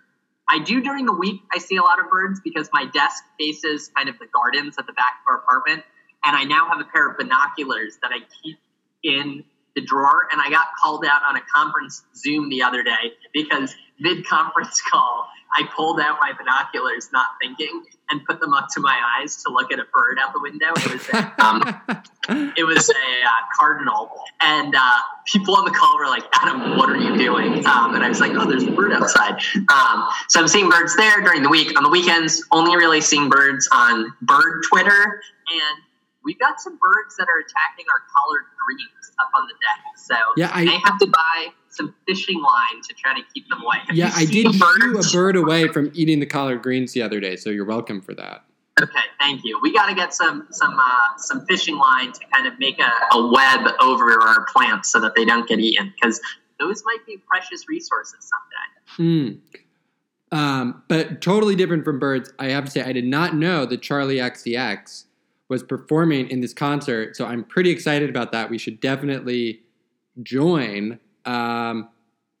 I 0.51 0.59
do 0.59 0.81
during 0.81 1.05
the 1.05 1.13
week. 1.13 1.39
I 1.53 1.59
see 1.59 1.77
a 1.77 1.81
lot 1.81 1.99
of 1.99 2.09
birds 2.09 2.41
because 2.43 2.69
my 2.73 2.85
desk 2.85 3.23
faces 3.39 3.89
kind 3.95 4.09
of 4.09 4.19
the 4.19 4.27
gardens 4.27 4.75
at 4.77 4.85
the 4.85 4.91
back 4.91 5.21
of 5.23 5.31
our 5.31 5.37
apartment, 5.37 5.83
and 6.25 6.35
I 6.35 6.43
now 6.43 6.67
have 6.67 6.81
a 6.81 6.83
pair 6.83 7.09
of 7.09 7.17
binoculars 7.17 7.97
that 8.01 8.11
I 8.11 8.19
keep 8.43 8.57
in 9.01 9.45
the 9.75 9.81
drawer. 9.81 10.27
And 10.29 10.41
I 10.41 10.49
got 10.49 10.67
called 10.83 11.05
out 11.05 11.21
on 11.27 11.37
a 11.37 11.41
conference 11.55 12.03
Zoom 12.13 12.49
the 12.49 12.63
other 12.63 12.83
day 12.83 13.13
because 13.33 13.73
mid 14.01 14.25
conference 14.25 14.81
call, 14.91 15.27
I 15.53 15.63
pulled 15.75 15.99
out 15.99 16.17
my 16.21 16.31
binoculars, 16.37 17.09
not 17.11 17.27
thinking, 17.41 17.83
and 18.09 18.23
put 18.25 18.39
them 18.39 18.53
up 18.53 18.67
to 18.73 18.79
my 18.81 18.97
eyes 19.17 19.41
to 19.43 19.51
look 19.51 19.71
at 19.71 19.79
a 19.79 19.85
bird 19.93 20.17
out 20.19 20.33
the 20.33 20.39
window. 20.39 20.67
It 20.77 20.93
was 20.93 21.09
a, 21.09 21.43
um, 21.43 22.53
it 22.57 22.63
was 22.63 22.89
a 22.89 22.93
uh, 22.93 23.31
cardinal, 23.57 24.11
and 24.39 24.73
uh, 24.75 24.99
people 25.25 25.55
on 25.55 25.65
the 25.65 25.71
call 25.71 25.97
were 25.97 26.07
like, 26.07 26.23
"Adam, 26.33 26.77
what 26.77 26.89
are 26.89 26.97
you 26.97 27.17
doing?" 27.17 27.65
Um, 27.65 27.95
and 27.95 28.03
I 28.03 28.09
was 28.09 28.21
like, 28.21 28.31
"Oh, 28.33 28.49
there's 28.49 28.63
a 28.63 28.71
bird 28.71 28.93
outside." 28.93 29.41
Um, 29.69 30.07
so 30.29 30.39
I'm 30.39 30.47
seeing 30.47 30.69
birds 30.69 30.95
there 30.95 31.21
during 31.21 31.43
the 31.43 31.49
week. 31.49 31.77
On 31.77 31.83
the 31.83 31.89
weekends, 31.89 32.45
only 32.51 32.75
really 32.77 33.01
seeing 33.01 33.29
birds 33.29 33.67
on 33.71 34.13
bird 34.21 34.63
Twitter, 34.69 35.21
and 35.51 35.83
we've 36.23 36.39
got 36.39 36.59
some 36.61 36.77
birds 36.81 37.15
that 37.17 37.27
are 37.27 37.39
attacking 37.39 37.85
our 37.93 38.01
collard 38.15 38.43
greens 38.65 39.11
up 39.19 39.29
on 39.35 39.47
the 39.47 39.53
deck. 39.53 39.83
So 39.97 40.15
Yeah, 40.37 40.51
I- 40.53 40.65
may 40.65 40.79
have 40.83 40.97
to 40.99 41.07
buy 41.07 41.47
some 41.69 41.95
fishing 42.07 42.41
line 42.41 42.81
to 42.87 42.93
try 42.93 43.13
to 43.13 43.21
keep 43.33 43.47
them 43.49 43.61
away. 43.61 43.77
Have 43.87 43.95
yeah, 43.95 44.11
I 44.15 44.25
did 44.25 44.53
shoo 44.53 44.99
a 44.99 45.03
bird 45.13 45.35
away 45.35 45.67
from 45.67 45.91
eating 45.93 46.19
the 46.19 46.25
collard 46.25 46.61
greens 46.61 46.93
the 46.93 47.01
other 47.01 47.19
day, 47.19 47.35
so 47.35 47.49
you're 47.49 47.65
welcome 47.65 48.01
for 48.01 48.13
that. 48.15 48.43
Okay, 48.81 48.99
thank 49.19 49.43
you. 49.43 49.59
We 49.61 49.73
got 49.73 49.87
to 49.87 49.95
get 49.95 50.13
some 50.13 50.47
some 50.51 50.79
uh, 50.79 51.17
some 51.17 51.45
fishing 51.45 51.77
line 51.77 52.11
to 52.13 52.19
kind 52.33 52.47
of 52.47 52.57
make 52.57 52.79
a, 52.79 53.15
a 53.15 53.31
web 53.31 53.73
over 53.81 54.19
our 54.21 54.45
plants 54.45 54.89
so 54.91 54.99
that 55.01 55.13
they 55.15 55.25
don't 55.25 55.47
get 55.47 55.59
eaten 55.59 55.93
because 55.93 56.19
those 56.59 56.81
might 56.85 57.05
be 57.05 57.17
precious 57.27 57.67
resources 57.67 58.29
someday. 58.97 59.39
Hmm. 60.31 60.37
Um, 60.37 60.83
but 60.87 61.21
totally 61.21 61.55
different 61.55 61.83
from 61.83 61.99
birds. 61.99 62.31
I 62.39 62.49
have 62.49 62.65
to 62.65 62.71
say, 62.71 62.81
I 62.81 62.93
did 62.93 63.05
not 63.05 63.35
know 63.35 63.65
that 63.65 63.81
Charli 63.81 64.15
XCX 64.15 65.05
was 65.51 65.61
performing 65.61 66.29
in 66.29 66.39
this 66.39 66.53
concert, 66.53 67.17
so 67.17 67.25
I'm 67.25 67.43
pretty 67.43 67.71
excited 67.71 68.09
about 68.09 68.31
that. 68.31 68.49
We 68.49 68.57
should 68.57 68.79
definitely 68.79 69.59
join. 70.23 70.97
Um, 71.25 71.89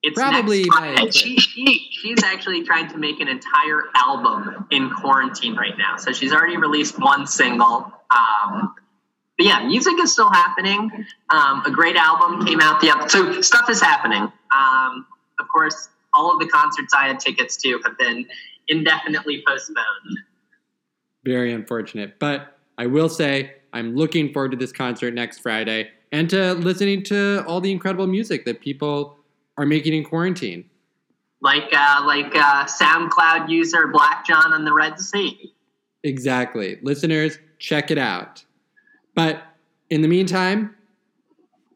It's 0.01 0.17
Probably 0.17 0.63
She, 1.11 1.35
she 1.35 1.89
she's 1.91 2.23
actually 2.23 2.63
trying 2.63 2.87
to 2.87 2.97
make 2.97 3.19
an 3.19 3.27
entire 3.27 3.83
album 3.95 4.65
in 4.71 4.89
quarantine 4.91 5.57
right 5.57 5.77
now. 5.77 5.97
So 5.97 6.13
she's 6.13 6.31
already 6.31 6.55
released 6.55 6.99
one 6.99 7.27
single. 7.27 7.91
Um, 8.11 8.75
but 9.37 9.45
yeah, 9.45 9.67
music 9.67 9.95
is 9.99 10.13
still 10.13 10.29
happening. 10.29 10.89
Um, 11.29 11.63
a 11.65 11.71
great 11.71 11.97
album 11.97 12.45
came 12.45 12.61
out 12.61 12.79
the 12.79 12.91
other. 12.91 13.09
So 13.09 13.41
stuff 13.41 13.69
is 13.69 13.81
happening. 13.81 14.31
Um, 14.55 15.05
of 15.37 15.47
course, 15.53 15.89
all 16.13 16.33
of 16.33 16.39
the 16.39 16.47
concerts 16.47 16.93
I 16.93 17.07
had 17.07 17.19
tickets 17.19 17.57
to 17.57 17.77
have 17.83 17.97
been 17.97 18.25
indefinitely 18.69 19.43
postponed. 19.45 20.17
very 21.25 21.51
unfortunate. 21.51 22.17
But 22.17 22.57
I 22.77 22.87
will 22.87 23.09
say, 23.09 23.53
I'm 23.73 23.95
looking 23.95 24.33
forward 24.33 24.51
to 24.51 24.57
this 24.57 24.71
concert 24.71 25.13
next 25.13 25.39
Friday 25.39 25.89
and 26.11 26.29
to 26.29 26.53
listening 26.53 27.03
to 27.03 27.43
all 27.47 27.61
the 27.61 27.71
incredible 27.71 28.07
music 28.07 28.45
that 28.45 28.61
people 28.61 29.17
are 29.57 29.65
making 29.65 29.93
in 29.93 30.03
quarantine. 30.03 30.69
Like 31.41 31.73
uh, 31.73 32.03
like 32.05 32.35
uh, 32.35 32.65
SoundCloud 32.65 33.49
user 33.49 33.87
Black 33.87 34.25
John 34.25 34.53
on 34.53 34.65
the 34.65 34.73
Red 34.73 34.99
Sea. 34.99 35.53
Exactly. 36.03 36.77
Listeners, 36.81 37.39
check 37.59 37.91
it 37.91 37.97
out. 37.97 38.45
But 39.15 39.43
in 39.89 40.01
the 40.01 40.07
meantime, 40.07 40.75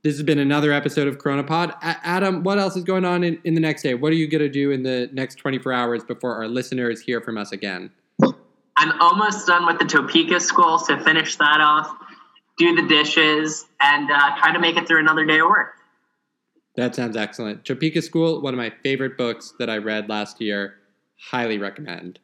this 0.03 0.15
has 0.15 0.23
been 0.23 0.39
another 0.39 0.71
episode 0.71 1.07
of 1.07 1.17
CoronaPod. 1.17 1.71
A- 1.81 2.07
Adam, 2.07 2.43
what 2.43 2.59
else 2.59 2.75
is 2.75 2.83
going 2.83 3.05
on 3.05 3.23
in, 3.23 3.39
in 3.43 3.55
the 3.55 3.59
next 3.59 3.81
day? 3.81 3.95
What 3.95 4.11
are 4.11 4.15
you 4.15 4.27
going 4.27 4.41
to 4.41 4.49
do 4.49 4.71
in 4.71 4.83
the 4.83 5.09
next 5.13 5.35
24 5.35 5.73
hours 5.73 6.03
before 6.03 6.35
our 6.35 6.47
listeners 6.47 7.01
hear 7.01 7.21
from 7.21 7.37
us 7.37 7.51
again? 7.51 7.91
I'm 8.77 8.99
almost 9.01 9.47
done 9.47 9.65
with 9.65 9.79
the 9.79 9.85
Topeka 9.85 10.39
school, 10.39 10.77
so 10.77 10.99
finish 10.99 11.35
that 11.37 11.61
off, 11.61 11.95
do 12.57 12.75
the 12.75 12.87
dishes, 12.87 13.65
and 13.79 14.11
uh, 14.11 14.35
try 14.37 14.51
to 14.51 14.59
make 14.59 14.77
it 14.77 14.87
through 14.87 14.99
another 14.99 15.25
day 15.25 15.39
of 15.39 15.47
work. 15.47 15.75
That 16.75 16.93
sounds 16.93 17.15
excellent. 17.15 17.63
Topeka 17.63 18.01
School, 18.01 18.41
one 18.41 18.53
of 18.53 18.57
my 18.57 18.71
favorite 18.83 19.17
books 19.17 19.53
that 19.59 19.69
I 19.69 19.77
read 19.77 20.09
last 20.09 20.41
year. 20.41 20.75
Highly 21.29 21.57
recommend. 21.57 22.19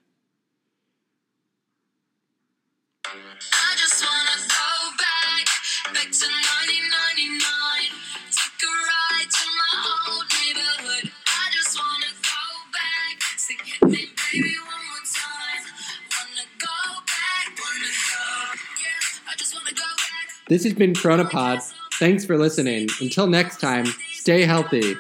This 20.52 20.66
has 20.66 20.74
been 20.74 20.92
CoronaPod. 20.92 21.62
Thanks 21.94 22.26
for 22.26 22.38
listening. 22.38 22.90
Until 23.00 23.26
next 23.26 23.62
time, 23.62 23.86
stay 24.12 24.42
healthy. 24.42 24.98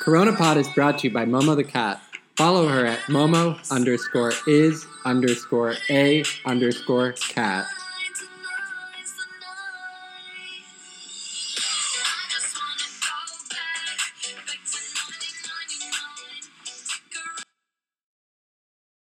CoronaPod 0.00 0.56
is 0.56 0.68
brought 0.70 0.98
to 0.98 1.06
you 1.06 1.14
by 1.14 1.24
Momo 1.26 1.54
the 1.54 1.62
Cat. 1.62 2.02
Follow 2.34 2.66
her 2.66 2.84
at 2.84 2.98
Momo 3.02 3.56
underscore 3.70 4.32
is 4.48 4.84
underscore 5.04 5.74
a 5.88 6.24
underscore 6.44 7.12
cat. 7.12 7.68